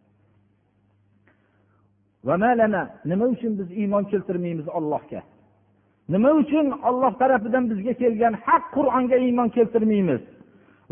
Nima 3.04 3.24
uchun 3.34 3.58
biz 3.58 3.68
iymon 3.70 4.04
keltirmaymiz 4.04 4.68
ollohga 4.68 5.22
nima 6.08 6.30
uchun 6.32 6.66
olloh 6.88 7.12
tarafidan 7.20 7.64
bizga 7.70 7.92
kelgan 8.02 8.34
haq 8.46 8.64
qur'onga 8.76 9.16
iymon 9.26 9.48
keltirmaymiz? 9.56 10.22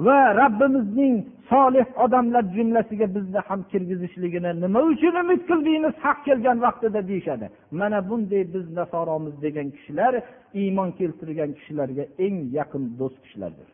Va 0.06 0.18
rabbimizning 0.40 1.14
solih 1.50 1.86
odamlar 2.04 2.44
jumlasiga 2.56 3.06
bizni 3.16 3.40
ham 3.48 3.60
kirgizishligini 3.70 4.52
nima 4.64 4.80
uchun 4.92 5.14
umid 5.22 5.40
qildingiz 5.50 5.94
haq 6.04 6.18
kelgan 6.26 6.58
vaqtida 6.66 7.00
deyishadi? 7.10 7.46
Mana 7.80 7.98
bunday 8.08 8.42
biz 8.54 8.66
nasoromiz 8.78 9.34
degan 9.44 9.68
kishilar 9.76 10.14
iymon 10.62 10.90
keltirgan 10.98 11.50
kishilarga 11.58 12.04
eng 12.26 12.36
yaqin 12.58 12.84
do'st 13.00 13.18
kishilardir. 13.24 13.68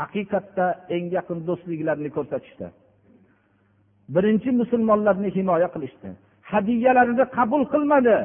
Haqiqatda 0.00 0.66
eng 0.96 1.06
yaqin 1.18 1.38
do'stliklarini 1.48 2.10
ko'rsatishdi. 2.16 2.66
Birinchi 4.14 4.50
musulmonlarni 4.60 5.28
himoya 5.36 5.68
qilishdi. 5.74 6.08
Hadiyalarini 6.52 7.24
qabul 7.36 7.62
qilmadi. 7.72 8.16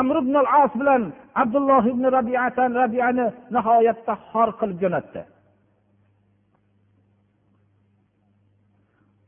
Amr 0.00 0.16
ibn 0.22 0.34
al 0.42 0.48
as 0.62 0.72
bilan 0.80 1.02
abdulloh 1.42 1.84
ibn 1.92 2.04
rabiatan 2.16 2.70
rabiani 2.82 3.26
nihoyatda 3.54 4.14
xor 4.30 4.48
qilib 4.60 4.78
jo'natdi. 4.82 5.22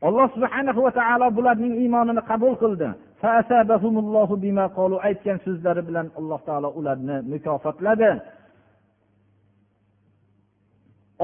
Alloh 0.09 0.29
subhana 0.35 0.73
va 0.87 0.91
taolo 0.99 1.27
bularning 1.39 1.75
iymonini 1.83 2.23
qabul 2.31 2.55
qildi. 2.63 2.89
Aytgan 5.09 5.39
so'zlari 5.47 5.83
bilan 5.89 6.07
alloh 6.19 6.41
taolo 6.49 6.69
ularni 6.79 7.17
mukofotladi. 7.33 8.11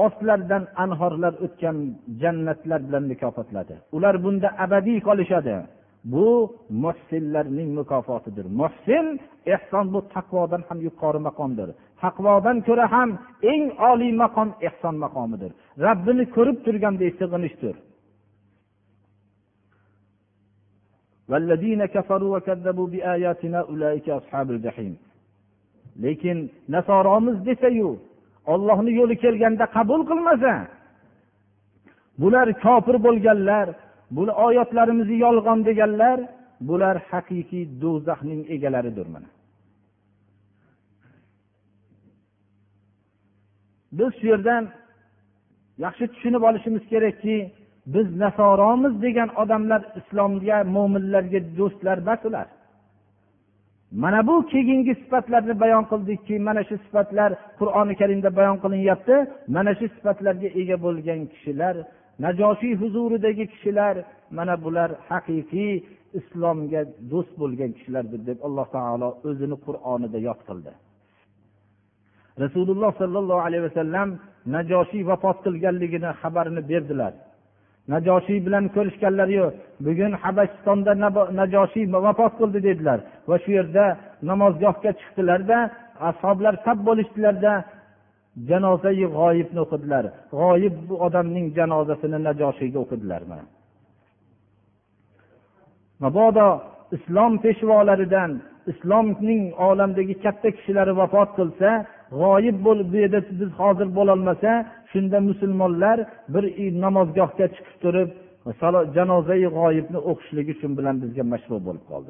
Ostlaridan 0.05 0.63
anhorlar 0.83 1.33
o'tgan 1.45 1.77
jannatlar 2.21 2.79
bilan 2.87 3.03
mukofotladi. 3.11 3.75
Ular 3.95 4.15
bunda 4.23 4.49
abadiy 4.65 4.99
qolishadi. 5.07 5.55
Bu 6.05 6.55
muhsinlarning 6.69 7.69
mukofotidir. 7.77 8.45
Muhsin 8.61 9.05
ehson 9.53 9.85
bu 9.93 9.99
taqvodan 10.15 10.61
ham 10.69 10.79
yuqori 10.87 11.19
maqomdir. 11.27 11.69
Taqvodan 12.01 12.57
ko'ra 12.67 12.85
ham 12.95 13.09
eng 13.53 13.63
oliy 13.91 14.13
maqom 14.23 14.49
ehson 14.67 14.95
maqomidir. 15.05 15.51
Rabbini 15.85 16.25
ko'rib 16.35 16.57
turganday 16.65 17.09
sig'inishdir. 17.19 17.75
Lekin 26.03 26.37
nasoromiz 26.75 27.37
desayu 27.45 27.89
ollohni 28.53 28.91
yo'li 28.99 29.15
kelganda 29.23 29.65
qabul 29.75 30.01
qilmasa 30.09 30.53
bular 32.21 32.47
kofir 32.65 32.97
bo'lganlar 33.05 33.67
buni 34.15 34.31
oyatlarimizni 34.45 35.17
yolg'on 35.25 35.59
deganlar 35.69 36.19
bular 36.67 36.95
haqiqiy 37.11 37.65
do'zaxning 37.81 38.41
egalaridir 38.55 39.07
mana. 39.13 39.29
Biz 43.97 44.11
shu 44.19 44.25
yerdan 44.33 44.63
yaxshi 45.85 46.05
tushunib 46.13 46.43
olishimiz 46.49 46.83
kerakki 46.91 47.37
biz 47.93 48.07
nasoromiz 48.23 48.93
degan 49.05 49.29
odamlar 49.41 49.81
islomga 49.99 50.57
mo'minlarga 50.75 51.39
do'stlar 51.57 51.97
emas 52.03 52.21
ular. 52.29 52.47
Mana 54.03 54.27
bu 54.27 54.35
keyingi 54.51 54.93
sifatlarni 55.01 55.59
bayon 55.63 55.83
qildikki 55.91 56.35
mana 56.47 56.61
shu 56.67 56.75
sifatlar 56.85 57.31
qur'oni 57.59 57.93
karimda 58.01 58.29
bayon 58.39 58.57
qilinyapti 58.63 59.15
mana 59.55 59.71
shu 59.79 59.85
sifatlarga 59.95 60.49
ega 60.61 60.77
bo'lgan 60.85 61.19
kishilar 61.31 61.75
najoshiy 62.23 62.75
huzuridagi 62.81 63.45
kishilar 63.53 63.95
mana 64.37 64.55
bular 64.63 64.89
haqiqiy 65.09 65.73
islomga 66.19 66.81
do'st 67.11 67.33
bo'lgan 67.41 67.71
kishilardir 67.77 68.21
deb 68.29 68.37
alloh 68.47 68.67
taolo 68.77 69.09
o'zini 69.29 69.57
qur'onida 69.65 70.19
yod 70.27 70.39
qildi. 70.47 70.71
Rasululloh 72.43 72.91
sollallohu 73.01 73.41
alayhi 73.47 73.63
vasallam 73.69 74.09
najoshiy 74.55 75.03
vafot 75.11 75.37
qilganligini 75.45 76.09
xabarini 76.21 76.61
berdilar. 76.71 77.13
Najoshiy 77.93 78.39
bilan 78.45 78.65
ko'rishganlari 78.75 79.33
yo'q 79.41 79.53
bugun 79.85 80.11
habasistonda 80.23 80.91
najoshiy 81.41 81.85
vafot 82.07 82.33
qildi 82.39 82.59
dedilar 82.67 82.99
va 83.29 83.35
shu 83.43 83.51
yerda 83.57 83.85
namozgohga 84.29 84.91
chiqdilarda 84.99 85.57
ashoblar 86.09 86.53
sab 86.65 86.77
bo'lishdilarda 86.87 87.51
janozai 88.49 89.03
g'oyibni 89.17 89.59
o'qidilar. 89.65 90.05
G'oyib 90.39 90.75
bu 90.87 90.95
odamning 91.07 91.45
janozasini 91.57 92.19
najoshiyga 92.27 92.79
o'qidilar 92.85 93.21
mabodo 96.03 96.47
islom 96.97 97.33
peshvolaridan 97.43 98.31
islomning 98.71 99.41
olamdagi 99.69 100.15
katta 100.25 100.49
kishilari 100.57 100.93
vafot 101.01 101.29
qilsa 101.37 101.69
g'oyib 102.21 102.57
bo'lib 102.67 102.87
bu 102.93 102.97
yerda 103.03 103.19
biz 103.39 103.49
hozir 103.61 103.87
bo'lolmasa 103.97 104.51
shunda 104.91 105.17
musulmonlar 105.29 105.97
bir 106.33 106.43
namozgohga 106.83 107.47
chiqib 107.55 107.77
turib 107.83 108.09
janozai 108.97 109.41
g'oyibni 109.57 109.99
o'qishlik 110.09 110.47
uchun 110.55 110.71
bilan 110.77 110.95
bizga 111.03 111.23
mashhur 111.33 111.59
bo'lib 111.67 111.83
qoldi 111.91 112.09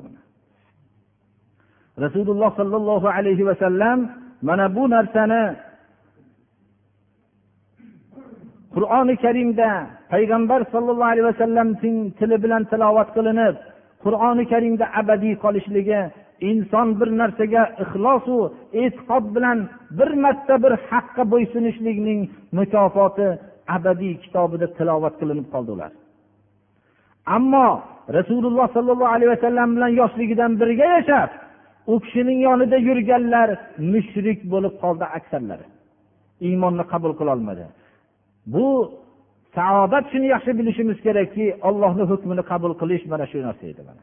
rasululloh 2.05 2.51
sollallohu 2.59 3.07
alayhi 3.17 3.43
vasallam 3.49 3.99
mana 4.47 4.65
bu 4.75 4.83
narsani 4.95 5.41
qur'oni 8.75 9.15
karimda 9.25 9.69
payg'ambar 10.13 10.61
sollallohu 10.73 11.11
alayhi 11.13 11.27
vasallamning 11.31 11.97
tili 12.19 12.37
bilan 12.43 12.63
tilovat 12.71 13.09
qilinib 13.17 13.55
qur'oni 14.03 14.43
karimda 14.53 14.85
abadiy 15.01 15.35
qolishligi 15.43 16.01
inson 16.49 16.87
bir 16.99 17.09
narsaga 17.21 17.63
ixlosu 17.83 18.37
e'tiqod 18.81 19.25
bilan 19.35 19.57
bir 19.97 20.09
marta 20.23 20.55
bir 20.63 20.73
haqqa 20.89 21.23
bo'ysunishlikning 21.33 22.19
mukofoti 22.57 23.27
abadiy 23.75 24.13
kitobida 24.23 24.67
tilovat 24.77 25.15
qilinib 25.21 25.47
qoldi 25.53 25.71
ular. 25.75 25.91
Ammo 27.35 27.67
rasululloh 28.17 28.67
sollallohu 28.75 29.13
alayhi 29.15 29.31
vasallam 29.35 29.69
bilan 29.75 29.91
yoshligidan 30.01 30.51
birga 30.61 30.87
yashab 30.95 31.29
u 31.91 31.93
kishining 32.03 32.39
yonida 32.47 32.77
yurganlar 32.89 33.49
mushrik 33.93 34.39
bo'lib 34.53 34.73
qoldi 34.83 35.05
aksarlari. 35.17 35.65
Iymonni 36.47 36.83
qabul 36.91 37.13
qilolmadi. 37.19 37.65
Bu 38.53 38.65
saodat 39.55 40.05
shuni 40.11 40.27
yaxshi 40.35 40.51
bilishimiz 40.59 40.97
kerakki 41.05 41.45
ollohni 41.67 42.03
hukmini 42.11 42.43
qabul 42.51 42.73
qilish 42.81 43.03
mana 43.11 43.25
shu 43.31 43.37
narsa 43.47 43.65
edi 43.71 43.81
mana. 43.89 44.01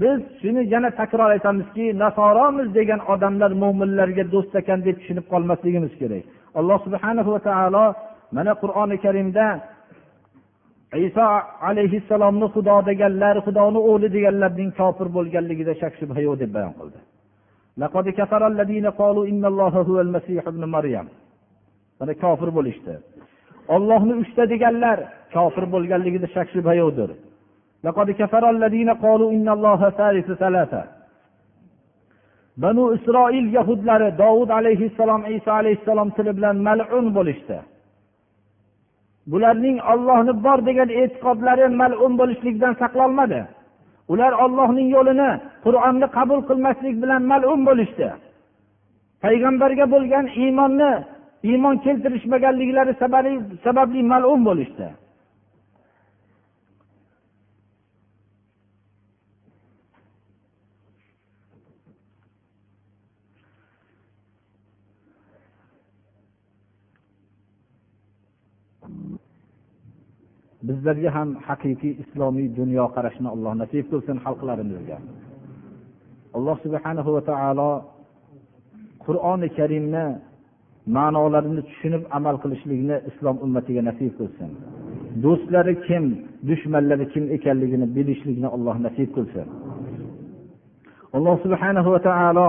Biz 0.00 0.20
shuni 0.40 0.62
yana 0.74 0.90
takror 1.00 1.30
aytamizki 1.36 1.84
nasoromiz 2.02 2.68
degan 2.78 3.00
odamlar 3.12 3.50
mo'minlarga 3.62 4.24
do'st 4.34 4.52
ekan 4.60 4.78
deb 4.86 4.96
tushunib 5.00 5.26
qolmasligimiz 5.32 5.92
kerak. 6.00 6.24
Alloh 6.58 6.78
subhana 6.86 7.22
va 7.34 7.40
taolo 7.48 7.86
mana 8.36 8.52
qur'oni 8.62 8.96
karimda 9.04 9.46
iso 11.06 11.26
alayhissalomni 11.68 12.46
xudo 12.54 12.76
deganlar 12.90 13.36
xudoni 13.46 13.80
o'g'li 13.90 14.08
deganlarning 14.16 14.70
kofir 14.80 15.08
bo'lganligida 15.16 15.72
shak 15.80 15.92
shubha 16.00 16.20
yo'q 16.26 16.36
deb 16.42 16.50
bayon 16.56 16.74
qildi. 16.78 16.98
Mana 22.00 22.12
kofir 22.22 22.50
bo'lishdi. 22.56 22.94
Ollohni 23.74 24.14
uchta 24.22 24.42
deganlar 24.52 24.98
kofir 25.34 25.64
bo'lganligida 25.74 26.28
shak 26.34 26.48
shubha 26.54 26.72
yo'qdir. 26.82 27.10
banu 32.62 32.84
isroil 32.96 33.46
yahudlari 33.58 34.08
dovud 34.22 34.50
alayhissalom 34.58 35.22
iso 35.36 35.50
alayhissalom 35.60 36.08
tili 36.16 36.32
bilan 36.38 36.56
malun 36.68 37.06
bo'lishdi. 37.16 37.58
Bularning 39.32 39.76
ollohni 39.92 40.32
bor 40.46 40.58
degan 40.68 40.88
e'tiqodlari 41.00 41.66
malun 41.80 42.12
bo'lishlikdan 42.20 42.74
saqlolmadi 42.82 43.40
ular 44.12 44.32
ollohning 44.44 44.88
yo'lini 44.96 45.30
qur'onni 45.64 46.06
qabul 46.16 46.40
qilmaslik 46.48 46.94
bilan 47.02 47.22
malum 47.32 47.60
bo'lishdi. 47.68 48.08
Payg'ambarga 49.24 49.86
bo'lgan 49.94 50.26
iymonni 50.42 50.92
iymon 51.50 51.76
keltirishmaganliklari 51.84 52.92
sababli 53.64 54.00
malum 54.12 54.40
bo'lishdi. 54.48 54.86
Bizlarga 70.68 71.10
ham 71.16 71.28
haqiqiy 71.46 71.92
islomiy 72.02 72.46
dunyoqarashni 72.60 73.28
alloh 73.34 73.52
nasib 73.62 73.84
qilsin 73.90 74.16
xalqlarimizga. 74.24 74.98
Alloh 76.36 76.56
subhana 76.64 77.00
va 77.16 77.22
taolo 77.30 77.70
qur'oni 79.04 79.48
karimni 79.58 80.04
ma'nolarini 80.96 81.62
tushunib 81.68 82.02
amal 82.18 82.36
qilishlikni 82.42 82.96
islom 83.10 83.36
ummatiga 83.44 83.82
nasib 83.90 84.12
qilsin. 84.18 84.50
Do'stlari 85.24 85.74
kim 85.86 86.04
dushmanlari 86.48 87.06
kim 87.12 87.24
ekanligini 87.36 87.86
bilishlikni 87.96 88.48
alloh 88.56 88.76
nasib 88.86 89.08
qilsin. 89.16 89.46
Alloh 91.16 91.34
subhana 91.44 91.80
va 91.94 92.00
taolo 92.08 92.48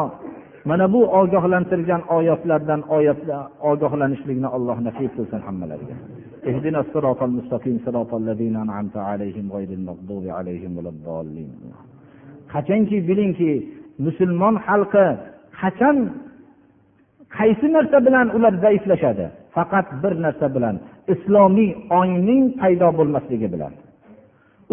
mana 0.69 0.85
bu 0.93 1.01
ogohlantirgan 1.19 2.01
oyatlardan 2.17 2.81
oyatlar 2.97 3.41
ogohlanishlikni 3.71 4.49
alloh 4.57 4.77
nasib 4.87 5.09
qilsin 5.17 5.39
hammalariga. 5.47 5.95
اهدنا 6.50 6.80
الصراط 6.84 7.20
المستقيم 7.28 7.76
صراط 7.86 8.14
الذين 8.22 8.56
أنعمت 8.64 8.96
عليهم 8.96 9.52
غير 9.56 9.70
المغضوب 9.78 10.24
عليهم 10.38 10.70
ولا 10.78 10.90
الضالين 10.94 11.50
qachonki 12.52 12.96
bilingki 13.08 13.52
musulmon 14.06 14.54
xalqi 14.66 15.06
qachon 15.60 15.96
qaysi 17.36 17.66
narsa 17.76 17.98
bilan 18.06 18.26
ular 18.36 18.54
zaiflashadi 18.64 19.26
faqat 19.54 19.86
bir 20.02 20.12
narsa 20.24 20.46
bilan 20.56 20.76
islomiy 21.14 21.70
ongning 22.00 22.44
paydo 22.60 22.88
bo'lmasligi 22.98 23.48
bilan 23.54 23.72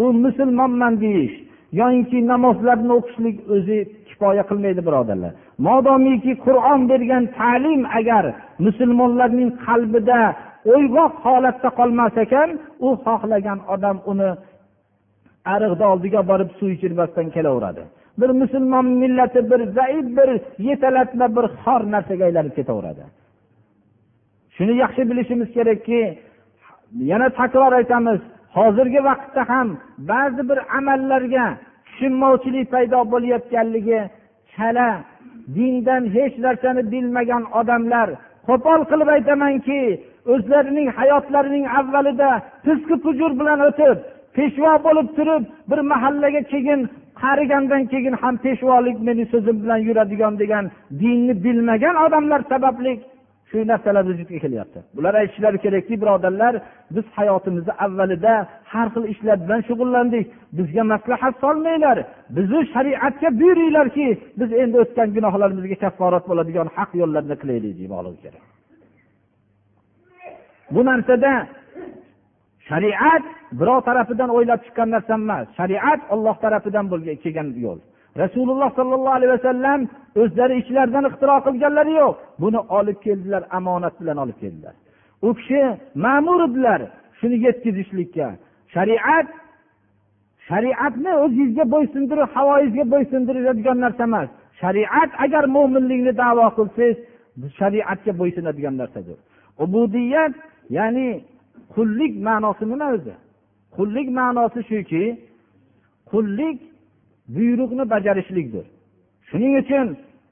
u 0.02 0.04
musulmonman 0.24 0.94
deyish 1.04 1.34
yoyinki 1.80 2.18
namozlarni 2.32 2.92
o'qishlik 2.98 3.36
o'zi 3.54 3.78
kifoya 4.08 4.42
qilmaydi 4.50 4.80
birodarlar 4.88 5.32
modomiki 5.68 6.32
qur'on 6.46 6.80
bergan 6.90 7.24
ta'lim 7.38 7.80
agar 7.98 8.24
musulmonlarning 8.66 9.50
qalbida 9.66 10.20
o'yg'oq 10.73 11.13
holatda 11.25 11.69
qolmas 11.79 12.13
ekan 12.25 12.49
u 12.87 12.89
xohlagan 13.05 13.59
odam 13.73 13.97
uni 14.11 14.29
ariqni 15.53 15.85
oldiga 15.93 16.21
borib 16.29 16.49
suv 16.57 16.69
ichirmasdan 16.75 17.27
kelaveradi. 17.35 17.83
Bir 18.19 18.29
musulmon 18.41 18.85
millati 19.01 19.39
bir 19.51 19.61
zaif 19.77 20.05
bir 20.17 20.29
yetalatma 20.67 21.27
bir 21.35 21.45
xor 21.63 21.81
narsaga 21.93 22.23
aylanib 22.29 22.53
ketaveradi. 22.59 23.03
Shuni 24.55 24.73
yaxshi 24.83 25.01
bilishimiz 25.09 25.49
kerakki 25.57 26.01
yana 27.11 27.27
takror 27.39 27.73
aytamiz 27.79 28.19
hozirgi 28.57 29.01
vaqtda 29.09 29.41
ham 29.51 29.67
ba'zi 30.11 30.41
bir 30.49 30.59
amallarga 30.77 31.45
tushunmovchilik 31.85 32.67
paydo 32.73 32.99
bo'layotganligi 33.13 33.99
chala 34.53 34.89
dindan 35.55 36.03
hech 36.15 36.35
narsani 36.45 36.81
bilmagan 36.93 37.43
odamlar 37.59 38.09
qo'pol 38.47 38.81
qilib 38.91 39.09
aytamanki 39.15 39.79
o'zlarining 40.33 40.87
hayotlarining 40.99 41.65
avvalida 41.79 42.29
fisqi 42.65 42.95
fujur 43.03 43.31
bilan 43.39 43.59
o'tib 43.69 43.97
peshvo 44.37 44.73
bo'lib 44.87 45.07
turib 45.17 45.43
bir 45.69 45.79
mahallaga 45.91 46.41
keyin 46.53 46.79
qarigandan 47.23 47.83
keyin 47.91 48.15
ham 48.21 48.35
peshvolik 48.45 48.97
meni 49.07 49.23
so'zim 49.33 49.57
bilan 49.63 49.79
yuradigan 49.87 50.33
degan 50.41 50.65
dinni 51.01 51.33
bilmagan 51.45 51.95
odamlar 52.05 52.41
sababli 52.51 52.93
shu 53.49 53.57
narsalar 53.71 54.03
vujudga 54.09 54.37
kelyapti. 54.45 54.79
Bular 54.95 55.13
aytishlari 55.21 55.57
kerakki 55.65 55.95
birodarlar 56.01 56.53
biz 56.95 57.05
hayotimizni 57.17 57.73
avvalida 57.85 58.33
har 58.71 58.87
xil 58.93 59.05
ishlar 59.13 59.37
bilan 59.45 59.61
shug'ullandik. 59.69 60.25
Bizga 60.57 60.83
maslahat 60.93 61.35
solmanglar. 61.43 61.97
Bizni 62.37 62.59
shariatga 62.73 63.29
buyuringlarki 63.39 64.07
biz 64.39 64.49
endi 64.61 64.75
o'tgan 64.83 65.09
gunohlarimizga 65.15 65.77
kafforat 65.83 66.23
bo'ladigan 66.29 66.67
haq 66.77 66.89
yo'llarni 67.01 67.35
qilaylik 67.41 67.73
demoqligi 67.81 68.19
kerak. 68.25 68.56
Bu 70.71 70.81
narsada 70.85 71.33
shariat 72.69 73.23
birov 73.59 73.79
tarafidan 73.87 74.29
o'ylab 74.35 74.59
chiqqan 74.65 74.89
narsa 74.95 75.13
emas. 75.21 75.45
Shariat 75.59 76.01
olloh 76.13 76.35
tarafidan 76.43 76.85
kelgan 77.23 77.47
yo'l. 77.65 77.79
Rasululloh 78.23 78.69
sollallohu 78.79 79.15
alayhi 79.19 79.33
vasallam 79.37 79.79
o'zlari 80.21 80.53
ichlaridan 80.61 81.05
ixtiro 81.09 81.35
qilganlari 81.47 81.93
yo'q. 82.01 82.15
Buni 82.43 82.59
olib 82.77 82.97
keldilar 83.05 83.43
omonat 83.57 83.95
bilan 84.01 84.17
olib 84.23 84.37
keldilar. 84.43 84.75
U 85.27 85.29
kishi 85.39 85.61
ma'mur 86.05 86.39
edilar 86.47 86.81
shuni 87.19 87.37
yetkazishlikka. 87.45 88.27
Shariat 88.75 89.27
shariatni 90.49 91.11
o'zingizga 91.23 91.65
bo'ysundirib 91.73 92.29
havoyizga 92.35 92.83
bo'ysundiradigan 92.93 93.77
narsa 93.85 94.03
emas. 94.09 94.29
Shariat 94.61 95.11
agar 95.25 95.43
mo'minlikni 95.55 96.13
davo 96.23 96.45
qilsangiz 96.57 96.97
shariatga 97.59 98.11
bo'ysunadigan 98.21 98.75
narsadir. 98.81 99.17
Ubudiyat 99.63 100.33
ya'ni 100.77 101.07
qullik 101.73 102.13
ma'nosi 102.27 102.63
nima 102.71 102.87
o'zi? 102.95 103.15
Qullik 103.75 104.07
ma'nosi 104.19 104.59
shuki 104.69 105.03
qullik 106.11 106.57
buyruqni 107.35 107.83
bajarishlikdir. 107.93 108.65
Shuning 109.29 109.53
uchun 109.61 109.87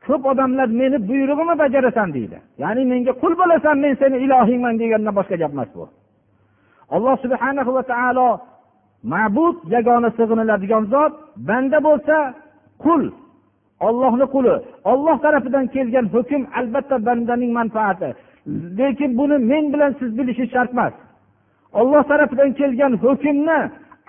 ko'p 0.06 0.24
odamlar 0.32 0.68
meni 0.82 0.98
buyrug'imni 1.10 1.56
bajarasan 1.64 2.10
deydi. 2.16 2.38
Ya'ni 2.64 2.82
menga 2.92 3.14
qul 3.22 3.34
bo'lasan 3.42 3.76
men 3.84 3.94
seni 4.02 4.18
ilohingman 4.26 4.76
degandan 4.82 5.14
boshqa 5.20 5.36
gap 5.42 5.52
emas 5.56 5.70
bu. 5.78 5.86
Alloh 6.96 7.16
subhana 7.24 7.62
va 7.78 7.84
taolo 7.92 8.30
ma'bud 9.14 9.56
yagona 9.76 10.10
sig'iniladigan 10.18 10.84
zot 10.94 11.14
banda 11.50 11.78
bo'lsa 11.88 12.18
qul 12.84 13.04
ollohni 13.88 14.26
quli. 14.36 14.56
Olloh 14.92 15.18
tarafidan 15.26 15.66
kelgan 15.76 16.06
hukm 16.16 16.42
albatta 16.60 16.96
bandaning 17.08 17.52
manfaati. 17.60 18.10
Lekin 18.80 19.18
buni 19.18 19.38
men 19.52 19.74
bilan 19.74 19.96
siz 20.00 20.18
bilishi 20.18 20.46
shart 20.54 20.72
emas. 20.74 20.94
Olloh 21.80 22.04
tarafidan 22.10 22.54
kelgan 22.60 22.94
hukmni 23.04 23.60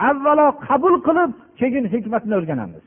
avvalo 0.09 0.47
qabul 0.69 0.95
qilib 1.07 1.31
keyin 1.61 1.85
hikmatni 1.95 2.35
o'rganamiz. 2.39 2.85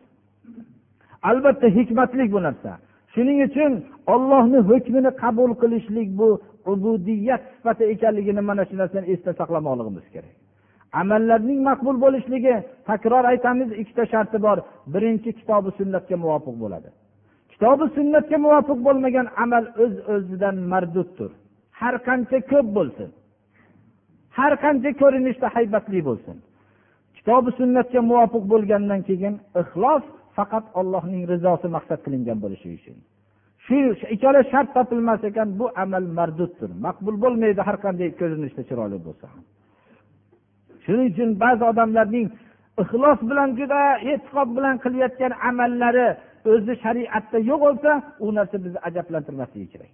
Albatta 1.30 1.68
hikmatli 1.78 2.32
bu 2.34 2.40
narsa. 2.48 2.72
Shuning 3.14 3.40
uchun 3.48 3.72
ollohni 4.14 4.60
hukmini 4.70 5.12
qabul 5.24 5.52
qilishlik 5.62 6.10
bu 6.20 6.30
ubudiyat 6.72 7.42
sifati 7.56 7.84
ekanligini 7.94 8.42
mana 8.50 8.64
shu 8.70 8.76
narsani 8.82 9.06
esda 9.14 9.32
saqlamoqligimiz 9.40 10.06
kerak. 10.14 10.36
Amallarning 11.02 11.60
maqbul 11.70 11.98
bo'lishligi 12.06 12.56
takror 12.90 13.24
aytamiz 13.32 13.70
ikkita 13.82 14.04
sharti 14.14 14.38
bor. 14.46 14.58
Birinchi 14.94 15.30
kitobi 15.40 15.70
sunnatga 15.80 16.16
muvofiq 16.24 16.56
bo'ladi. 16.64 16.90
Kitobi 17.60 17.86
sunnatga 17.96 18.38
muvofiq 18.46 18.80
bo'lmagan 18.88 19.28
amal 19.44 19.66
o'z 19.84 19.94
öz 19.98 20.10
o'zidan 20.14 20.56
marduddir. 20.72 21.32
Har 21.80 21.96
qancha 22.08 22.40
ko'p 22.52 22.68
bo'lsin. 22.78 23.10
Har 24.38 24.54
qancha 24.64 24.92
ko'rinishda 25.02 25.48
haybatli 25.56 26.00
bo'lsin. 26.10 26.38
Kitobi 27.18 27.50
sunnatga 27.60 28.02
muvofiq 28.12 28.44
bo'lgandan 28.52 29.02
keyin 29.10 29.36
ixlos 29.62 30.04
faqat 30.38 30.66
allohning 30.80 31.24
rizosi 31.32 31.68
maqsad 31.76 32.00
qilingan 32.06 32.38
bo'lishi 32.44 32.70
uchun. 32.78 32.98
Shu 33.66 33.78
ikkala 34.16 34.42
shart 34.52 34.70
topilmas 34.76 35.22
ekan 35.30 35.48
bu 35.60 35.66
amal 35.84 36.06
marduddir. 36.20 36.70
Maqbul 36.86 37.16
bo'lmaydi 37.24 37.62
har 37.68 37.78
qanday 37.86 38.10
ko'rinishda 38.20 38.62
chiroyli 38.70 39.00
bo'lsa 39.08 39.26
ham. 39.32 39.44
Shuning 40.84 41.08
uchun 41.14 41.30
ba'zi 41.44 41.64
odamlarning 41.72 42.28
ixlos 42.84 43.20
bilan 43.30 43.50
juda 43.60 43.82
e'tiqod 44.12 44.50
bilan 44.58 44.76
qilayotgan 44.84 45.34
amallari 45.50 46.08
o'zi 46.54 46.74
shariatda 46.84 47.38
yo'q 47.50 47.60
bo'lsa 47.66 47.92
u 48.26 48.28
narsa 48.38 48.58
bizni 48.64 48.80
ajablantirmasligi 48.90 49.68
kerak. 49.74 49.92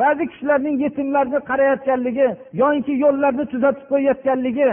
Ba'zi 0.00 0.24
kishilarning 0.30 0.76
yetimlarni 0.84 1.38
qarayotganligi 1.50 2.28
yoinki 2.62 2.92
yo'llarni 3.04 3.44
tuzatib 3.52 3.86
qo'yayotganligi 3.92 4.68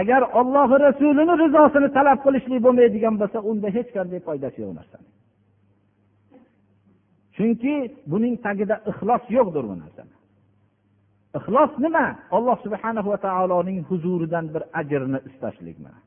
agar 0.00 0.22
olloh 0.40 0.68
rasulini 0.86 1.34
rizosini 1.42 1.88
talab 1.96 2.18
qilishlik 2.24 2.60
bo'lmaydigan 2.66 3.14
bo'lsa 3.20 3.38
unda 3.50 3.68
hech 3.76 3.88
qanday 3.96 4.20
foydasi 4.28 4.58
yo'q 4.64 4.72
narsani. 4.78 5.08
Chunki 7.36 7.74
buning 8.12 8.34
tagida 8.46 8.76
ixlos 8.90 9.22
yo'qdir 9.36 9.64
bu 9.70 9.74
narsani. 9.82 10.14
Ixlos 11.38 11.72
nima? 11.84 12.06
Alloh 12.36 12.56
subhana 12.64 13.00
va 13.10 13.16
taoloning 13.26 13.78
huzuridan 13.88 14.44
bir 14.54 14.62
ajrni 14.80 15.18
istashlik 15.28 15.78
mana 15.84 16.00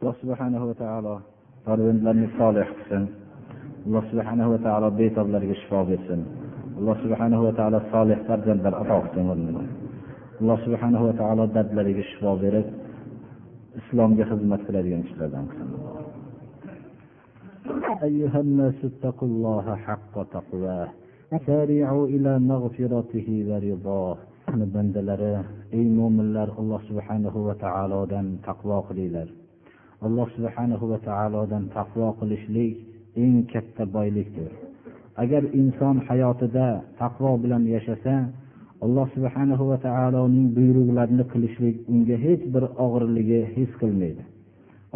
alloh 0.00 0.14
subhanahu 0.20 0.64
va 0.70 0.74
taolo 0.82 1.14
farzandlarni 1.64 2.28
solih 2.38 2.66
qilsin 2.76 3.04
alloh 3.86 4.04
subhanahu 4.10 4.50
va 4.52 4.58
taolo 4.66 4.88
betoblarga 4.98 5.54
shifo 5.60 5.80
bersin 5.88 6.20
alloh 6.78 6.96
subhanahu 7.02 7.42
va 7.46 7.52
taolo 7.58 7.78
solih 7.92 8.18
farzandlar 8.28 8.74
ato 8.82 8.96
qilsin 9.04 9.26
alloh 10.40 10.58
subhanahu 10.66 11.04
va 11.08 11.14
taolo 11.20 11.44
dardlariga 11.54 12.04
shifo 12.10 12.32
berib 12.42 12.66
islomga 13.80 14.24
xizmat 14.30 14.60
qiladigan 14.66 15.00
kishilardan 15.06 15.44
qilsin 15.52 15.70
أيها 18.08 18.40
الناس 18.46 18.78
اتقوا 18.90 19.28
الله 19.28 19.66
حق 19.86 20.14
تقواه 20.36 20.88
سارعوا 21.46 22.06
إلى 22.14 22.32
مغفرته 22.50 23.28
ورضاه 23.48 24.16
bandalari 24.74 25.34
ey 25.76 25.84
mo'minlar 25.98 26.48
alloh 26.60 26.80
subhanahu 26.88 27.38
va 27.46 27.54
taolodan 27.64 28.26
taqvo 28.46 28.78
qilinglar 28.88 29.28
alloh 30.04 30.28
subhanahu 30.36 30.84
va 30.92 30.98
taolodan 31.08 31.64
taqvo 31.76 32.08
qilishlik 32.20 32.72
eng 33.22 33.36
katta 33.52 33.84
boylikdir. 33.96 34.50
Agar 35.22 35.42
inson 35.60 35.96
hayotida 36.08 36.68
taqvo 37.00 37.30
bilan 37.42 37.62
yashasa 37.74 38.14
alloh 38.84 39.06
subhanahu 39.16 39.64
va 39.70 39.76
taoloning 39.88 40.46
buyruqlarini 40.56 41.24
qilishlik 41.32 41.76
unga 41.92 42.16
hech 42.26 42.42
bir 42.54 42.64
og'irligi 42.84 43.40
his 43.56 43.70
qilmaydi 43.80 44.24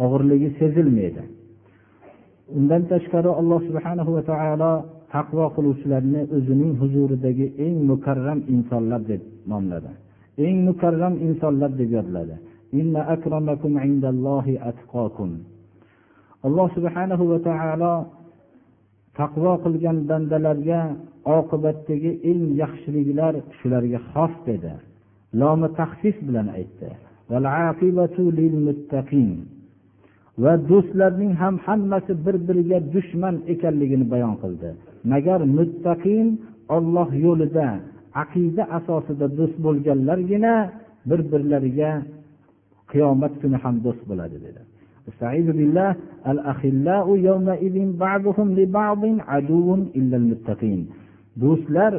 og'irligi 0.03 0.49
sezilmaydi. 0.59 1.23
Undan 2.57 2.81
tashqari 2.91 3.31
alloh 3.39 3.59
subhanahu 3.67 4.11
va 4.17 4.23
taolo 4.31 4.71
taqvo 5.15 5.45
qiluvchilarni 5.55 6.21
o'zining 6.37 6.73
huzuridagi 6.81 7.45
eng 7.65 7.75
mukarram 7.91 8.39
insonlar 8.53 9.01
deb 9.11 9.21
nomladi. 9.51 9.91
Eng 10.45 10.57
mukarram 10.67 11.13
insonlar 11.27 11.71
deb 11.79 11.89
yodladi. 11.97 12.35
Alloh 16.47 16.67
subhanahu 16.75 17.23
va 17.31 17.39
taolo 17.49 17.93
taqvo 19.19 19.53
qilgan 19.63 19.97
bandalarga 20.09 20.81
oqibatdagi 21.37 22.11
eng 22.31 22.41
yaxshiliklar 22.61 23.33
shularga 23.57 23.99
xos 24.11 24.33
dedi. 24.47 24.73
Lomi 25.39 25.67
tahsis 25.79 26.15
bilan 26.27 26.47
aytdi. 26.57 26.89
Va 30.43 30.53
do'stlarning 30.69 31.33
ham 31.41 31.55
hammasi 31.65 32.13
bir 32.25 32.35
biriga 32.47 32.79
dushman 32.93 33.35
ekanligini 33.53 34.05
bayon 34.13 34.35
qildi. 34.43 34.69
Magar 35.11 35.41
muttaqin 35.57 36.27
olloh 36.75 37.09
yo'lida 37.25 37.67
aqida 38.23 38.63
asosida 38.77 39.25
do'st 39.39 39.57
bo'lganlargina 39.65 40.53
bir 41.09 41.19
birlariga 41.31 41.91
qiyomat 42.91 43.33
kuni 43.41 43.57
ham 43.63 43.75
do'st 43.85 44.03
bo'ladi 44.09 44.37
dedi. 44.45 44.61
Do'stlar 51.41 51.93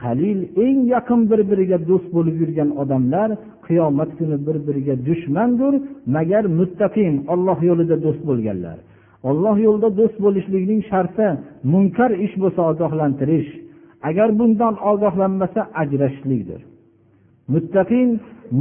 halil 0.00 0.40
eng 0.66 0.78
yaqin 0.94 1.20
bir 1.30 1.40
biriga 1.50 1.78
do'st 1.90 2.08
bo'lib 2.16 2.36
yurgan 2.42 2.70
odamlar 2.82 3.28
qiyomat 3.66 4.10
kuni 4.18 4.36
bir 4.46 4.56
biriga 4.66 4.94
dushmandir 5.08 5.74
magar 6.16 6.44
muttaqin 6.58 7.14
olloh 7.32 7.58
yo'lida 7.68 7.96
do'st 8.04 8.22
bo'lganlar. 8.28 8.78
Olloh 9.28 9.56
yo'lida 9.66 9.88
do'st 10.00 10.16
bo'lishlikning 10.24 10.80
sharti 10.90 11.28
munkar 11.72 12.10
ish 12.26 12.34
bo'lsa 12.42 12.60
ogohlantirish 12.72 13.50
agar 14.08 14.28
bundan 14.38 14.74
ogohlanmasa 14.90 15.60
ajrashishlikdir. 15.82 16.60
Muttaqin 17.52 18.08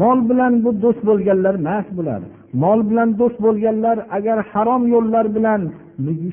mol 0.02 0.20
bilan 0.30 0.54
bu 0.64 0.70
do'st 0.84 1.02
bo'lganlar 1.10 1.56
emas 1.62 1.88
bular. 1.98 2.22
Mol 2.64 2.80
bilan 2.90 3.10
do'st 3.20 3.38
bo'lganlar 3.46 3.98
agar 4.18 4.38
harom 4.52 4.84
yo'llar 4.94 5.26
bilan 5.36 5.62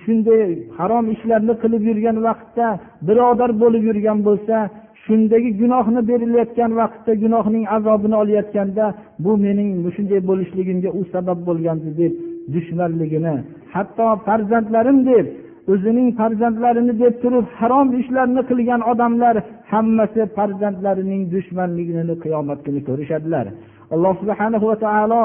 shunday 0.04 0.40
harom 0.78 1.04
ishlarni 1.14 1.54
qilib 1.62 1.82
yurgan 1.88 2.16
vaqtda 2.26 2.66
birodar 3.08 3.50
bo'lib 3.62 3.82
yurgan 3.88 4.18
bo'lsa 4.28 4.56
shundagi 5.04 5.50
gunohni 5.60 6.00
berilayotgan 6.10 6.70
vaqtda 6.80 7.12
gunohning 7.22 7.64
azobini 7.76 8.16
olayotganda 8.22 8.84
bu 9.24 9.32
mening 9.44 9.68
shunday 9.96 10.20
bo'lishligimga 10.30 10.90
u 10.98 11.02
sabab 11.12 11.38
bo'lgandi 11.48 11.90
deb 12.00 12.12
dushmanligini 12.54 13.34
hatto 13.74 14.06
farzandlarim 14.26 14.98
deb 15.10 15.26
o'zining 15.72 16.08
farzandlarini 16.20 16.94
deb 17.02 17.14
turib 17.22 17.46
harom 17.58 17.88
ishlarni 18.00 18.42
qilgan 18.50 18.80
odamlar 18.92 19.36
hammasi 19.72 20.22
farzandlarining 20.36 21.22
dushmanligini 21.34 22.14
qiyomat 22.24 22.58
kuni 22.66 22.80
ko'rishadilar. 22.88 23.46
Alloh 23.94 24.14
subhana 24.22 24.58
va 24.68 24.76
taolo 24.86 25.22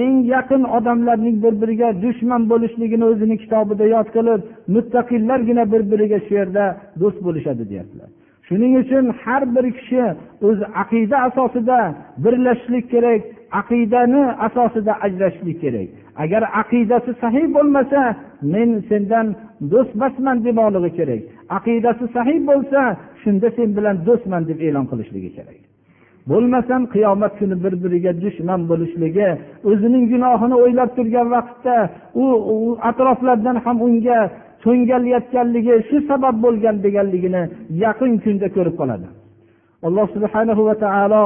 eng 0.00 0.16
yaqin 0.34 0.62
odamlarning 0.76 1.36
bir 1.44 1.54
biriga 1.62 1.88
dushman 2.04 2.42
bo'lishligini 2.52 3.04
o'zini 3.12 3.36
kitobida 3.42 3.84
yod 3.94 4.08
qilib 4.16 4.40
muttaqillargina 4.74 5.64
bir 5.72 5.82
biriga 5.92 6.18
shu 6.26 6.32
yerda 6.40 6.64
do'st 7.00 7.18
bo'lishadi 7.26 7.62
deyaptilar. 7.70 8.08
Shuning 8.48 8.72
uchun 8.82 9.04
har 9.22 9.42
bir 9.54 9.66
kishi 9.78 10.04
o'zi 10.48 10.64
aqida 10.82 11.16
asosida 11.28 11.78
birlashishlik 12.24 12.84
kerak 12.94 13.20
aqidani 13.60 14.22
asosida 14.46 14.92
ajrashishlik 15.06 15.58
kerak. 15.64 15.88
Agar 16.24 16.42
aqidasi 16.62 17.12
sahiy 17.22 17.46
bo'lmasa 17.56 18.00
men 18.54 18.70
sendan 18.88 19.26
do'stmasman 19.72 20.36
demoqligi 20.46 20.90
kerak. 20.98 21.22
Aqidasi 21.58 22.04
sahiy 22.16 22.38
bo'lsa 22.50 22.80
shunda 23.22 23.48
sen 23.56 23.68
bilan 23.76 23.96
do'stman 24.06 24.42
deb 24.50 24.58
e'lon 24.66 24.86
qilishligi 24.90 25.30
kerak. 25.38 25.60
Bo'lmasam 26.30 26.82
qiyomat 26.94 27.32
kuni 27.40 27.56
bir 27.64 27.74
biriga 27.82 28.12
dushman 28.24 28.60
bo'lishligi 28.70 29.28
o'zining 29.70 30.04
gunohini 30.12 30.56
o'ylab 30.64 30.90
turgan 30.96 31.26
vaqtda 31.36 31.76
u 32.22 32.24
atroflardan 32.90 33.56
ham 33.64 33.76
unga 33.86 34.20
to'ngalayotganligi 34.64 35.74
shu 35.88 35.96
sabab 36.10 36.36
bo'lgan 36.44 36.76
deganligini 36.84 37.42
yaqin 37.84 38.12
kunda 38.24 38.48
ko'rib 38.56 38.76
qoladi. 38.80 39.06
Alloh 39.86 40.06
subhanahu 40.16 40.62
va 40.68 40.74
taolo 40.84 41.24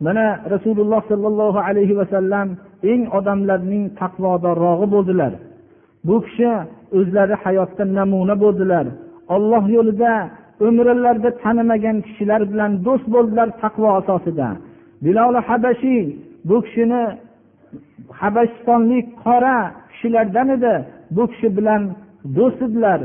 mana 0.00 0.26
rasululloh 0.54 1.00
sollallohu 1.10 1.58
alayhi 1.68 1.96
vasallam 2.00 2.48
eng 2.92 3.02
odamlarning 3.18 3.84
taqvodorrog'i 4.00 4.86
bo'ldilar. 4.94 5.32
Bu 6.06 6.16
kishi 6.26 6.50
o'zlari 6.98 7.34
hayotda 7.44 7.84
namuna 7.98 8.34
bo'ldilar. 8.44 8.86
Olloh 9.34 9.64
yo'lida 9.76 10.12
umrlarida 10.66 11.30
tanimagan 11.42 11.96
kishilar 12.06 12.40
bilan 12.52 12.72
do'st 12.86 13.06
bo'ldilar 13.14 13.48
taqvo 13.62 13.88
asosida. 14.00 14.48
Bilol 15.04 15.34
habashiy 15.48 16.02
bu 16.48 16.56
kishini 16.66 17.02
habashistonlik 18.20 19.06
qora 19.24 19.56
kishilardan 19.90 20.48
edi. 20.56 20.74
Bu 21.16 21.22
kishi 21.32 21.48
bilan 21.56 21.82
do'st 22.36 22.60
edilar. 22.66 23.00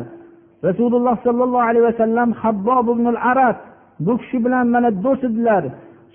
Rasululloh 0.68 1.16
sollallohu 1.26 1.68
alayhi 1.70 1.86
vasallam 1.92 2.30
habbob 2.42 2.86
ibn 2.96 3.06
arab 3.32 3.58
bu 4.06 4.14
kishi 4.22 4.38
bilan 4.46 4.66
mana 4.76 4.90
do'st 5.06 5.24
edilar. 5.30 5.64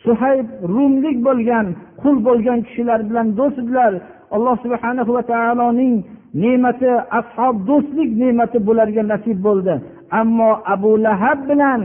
Suhayb 0.05 0.47
rumlik 0.75 1.17
bo'lgan 1.27 1.67
qul 2.03 2.17
bo'lgan 2.27 2.59
kishilar 2.67 3.01
bilan 3.09 3.27
do'st 3.39 3.59
edilar. 3.63 3.93
Alloh 4.35 4.57
subhana 4.65 5.03
va 5.17 5.23
taoloning 5.33 5.95
ne'mati 6.43 6.91
ashob 7.19 7.55
do'stlik 7.69 8.11
ne'mati 8.23 8.59
bularga 8.67 9.03
nasib 9.13 9.39
bo'ldi. 9.47 9.75
Ammo 10.21 10.51
abu 10.75 10.91
lahab 11.07 11.39
bilan 11.51 11.81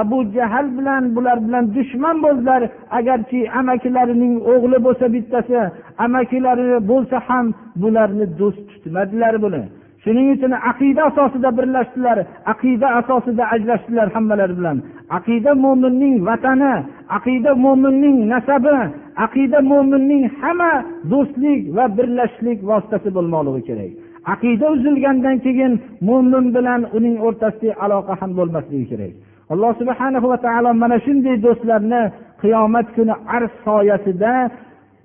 abu 0.00 0.18
jahl 0.34 0.66
bilan 0.78 1.02
bular 1.16 1.38
bilan 1.46 1.64
dushman 1.76 2.16
bo'ldilar. 2.24 2.62
Agarchi 2.98 3.40
amakilarining 3.60 4.34
o'g'li 4.52 4.78
bo'lsa 4.86 5.06
bittasi 5.14 5.56
amakilari 6.04 6.66
bo'lsa 6.90 7.16
ham 7.28 7.46
bularni 7.82 8.26
do'st 8.40 8.62
tutmadilar 8.70 9.34
buni. 9.44 9.62
Shuning 10.04 10.28
uchun 10.34 10.52
aqida 10.70 11.02
asosida 11.10 11.50
birlashdilar 11.58 12.18
aqida 12.52 12.88
asosida 13.00 13.44
ajrashdilar 13.54 14.08
hammalari 14.14 14.54
bilan. 14.58 14.76
Aqida 15.18 15.50
mo'minning 15.64 16.16
vatani 16.28 16.74
aqida 17.16 17.50
mo'minning 17.64 18.18
nasabi 18.32 18.76
aqida 19.24 19.58
mo'minning 19.72 20.24
hamma 20.40 20.72
do'stlik 21.12 21.60
va 21.76 21.84
birlashishlik 21.96 22.58
vositasi 22.70 23.08
bo'lmoqligi 23.16 23.62
kerak. 23.68 23.92
Aqida 24.34 24.66
uzilgandan 24.74 25.36
keyin 25.44 25.72
mo'min 26.08 26.46
bilan 26.56 26.80
uning 26.96 27.16
o'rtasidagi 27.26 27.78
aloqa 27.84 28.12
ham 28.20 28.30
bo'lmasligi 28.38 28.86
kerak. 28.92 29.12
Alloh 29.52 29.72
subhana 29.80 30.18
va 30.32 30.38
taolo 30.46 30.70
mana 30.82 30.96
shunday 31.06 31.36
do'stlarni 31.46 32.02
qiyomat 32.42 32.86
kuni 32.96 33.14
arsh 33.36 33.54
soyasida 33.66 34.32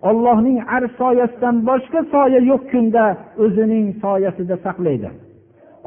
ollohning 0.09 0.59
arsh 0.77 0.93
soyasidan 1.03 1.57
boshqa 1.69 2.01
soya 2.15 2.41
yo'q 2.51 2.63
kunda 2.73 3.05
o'zining 3.45 3.87
soyasida 4.05 4.57
saqlaydi 4.67 5.09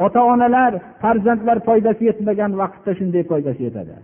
ota 0.05 0.19
onalar 0.34 0.71
farzandlar 1.01 1.57
foydasi 1.67 2.01
yetmagan 2.09 2.51
vaqtda 2.61 2.91
shunday 2.99 3.23
foydasi 3.32 3.61
yetadi 3.67 3.95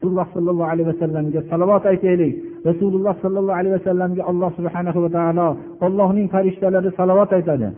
rasululloh 0.00 0.26
sollallohu 0.34 0.70
alayhi 0.72 0.88
vasallamga 0.92 1.40
salovat 1.50 1.84
aytaylik 1.92 2.32
rasululloh 2.68 3.14
sollallohu 3.24 3.58
alayhi 3.60 3.74
vasallamga 3.78 4.22
alloh 4.30 4.50
subhanahu 4.58 4.98
va 5.04 5.10
taolo 5.16 5.48
allohning 5.86 6.26
farishtalari 6.34 6.90
salovat 7.00 7.30
aytadi 7.38 7.68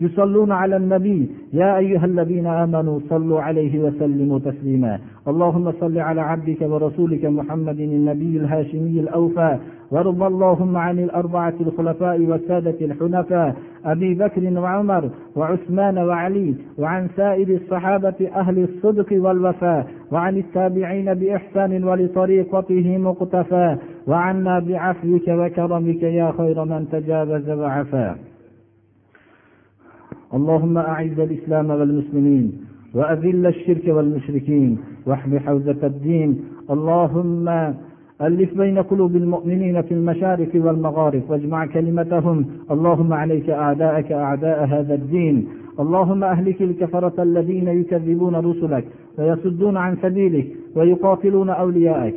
يصلون 0.00 0.52
على 0.52 0.76
النبي 0.76 1.30
يا 1.52 1.78
أيها 1.78 2.04
الذين 2.04 2.46
آمنوا 2.46 3.00
صلوا 3.10 3.40
عليه 3.40 3.74
وسلموا 3.78 4.38
تسليما 4.38 4.98
اللهم 5.29 5.71
صل 5.71 5.97
على 5.97 6.21
عبدك 6.21 6.61
ورسولك 6.61 7.25
محمد 7.25 7.79
النبي 7.79 8.37
الهاشمي 8.37 8.99
الأوفى 8.99 9.57
وارض 9.91 10.23
اللهم 10.23 10.77
عن 10.77 10.99
الأربعة 10.99 11.53
الخلفاء 11.61 12.19
والسادة 12.21 12.77
الحنفاء 12.81 13.55
أبي 13.85 14.13
بكر 14.13 14.59
وعمر 14.59 15.09
وعثمان 15.35 15.97
وعلي 15.97 16.55
وعن 16.77 17.07
سائر 17.15 17.49
الصحابة 17.55 18.29
أهل 18.35 18.63
الصدق 18.63 19.07
والوفاء 19.11 19.87
وعن 20.11 20.37
التابعين 20.37 21.13
بإحسان 21.13 21.83
ولطريقته 21.83 22.97
مقتفى 22.97 23.77
وعنا 24.07 24.59
بعفوك 24.59 25.27
وكرمك 25.27 26.03
يا 26.03 26.33
خير 26.37 26.65
من 26.65 26.89
تجاوز 26.91 27.49
وعفا. 27.49 28.15
اللهم 30.33 30.77
أعز 30.77 31.19
الإسلام 31.19 31.69
والمسلمين 31.69 32.69
وأذل 32.93 33.47
الشرك 33.47 33.87
والمشركين 33.87 34.77
واحم 35.09 35.39
حوزة 35.39 35.81
الدين. 35.83 36.29
اللهم 36.69 37.47
ألف 38.21 38.57
بين 38.57 38.77
قلوب 38.77 39.15
المؤمنين 39.15 39.81
في 39.81 39.93
المشارق 39.93 40.49
والمغارب 40.55 41.21
واجمع 41.29 41.65
كلمتهم. 41.65 42.45
اللهم 42.71 43.13
عليك 43.13 43.49
أعداءك 43.49 44.11
أعداء 44.11 44.65
هذا 44.65 44.93
الدين. 44.93 45.47
اللهم 45.79 46.23
أهلك 46.23 46.61
الكفرة 46.61 47.23
الذين 47.23 47.67
يكذبون 47.67 48.35
رسلك 48.35 48.85
ويصدون 49.17 49.77
عن 49.77 49.97
سبيلك 50.01 50.47
ويقاتلون 50.75 51.49
أولياءك 51.49 52.15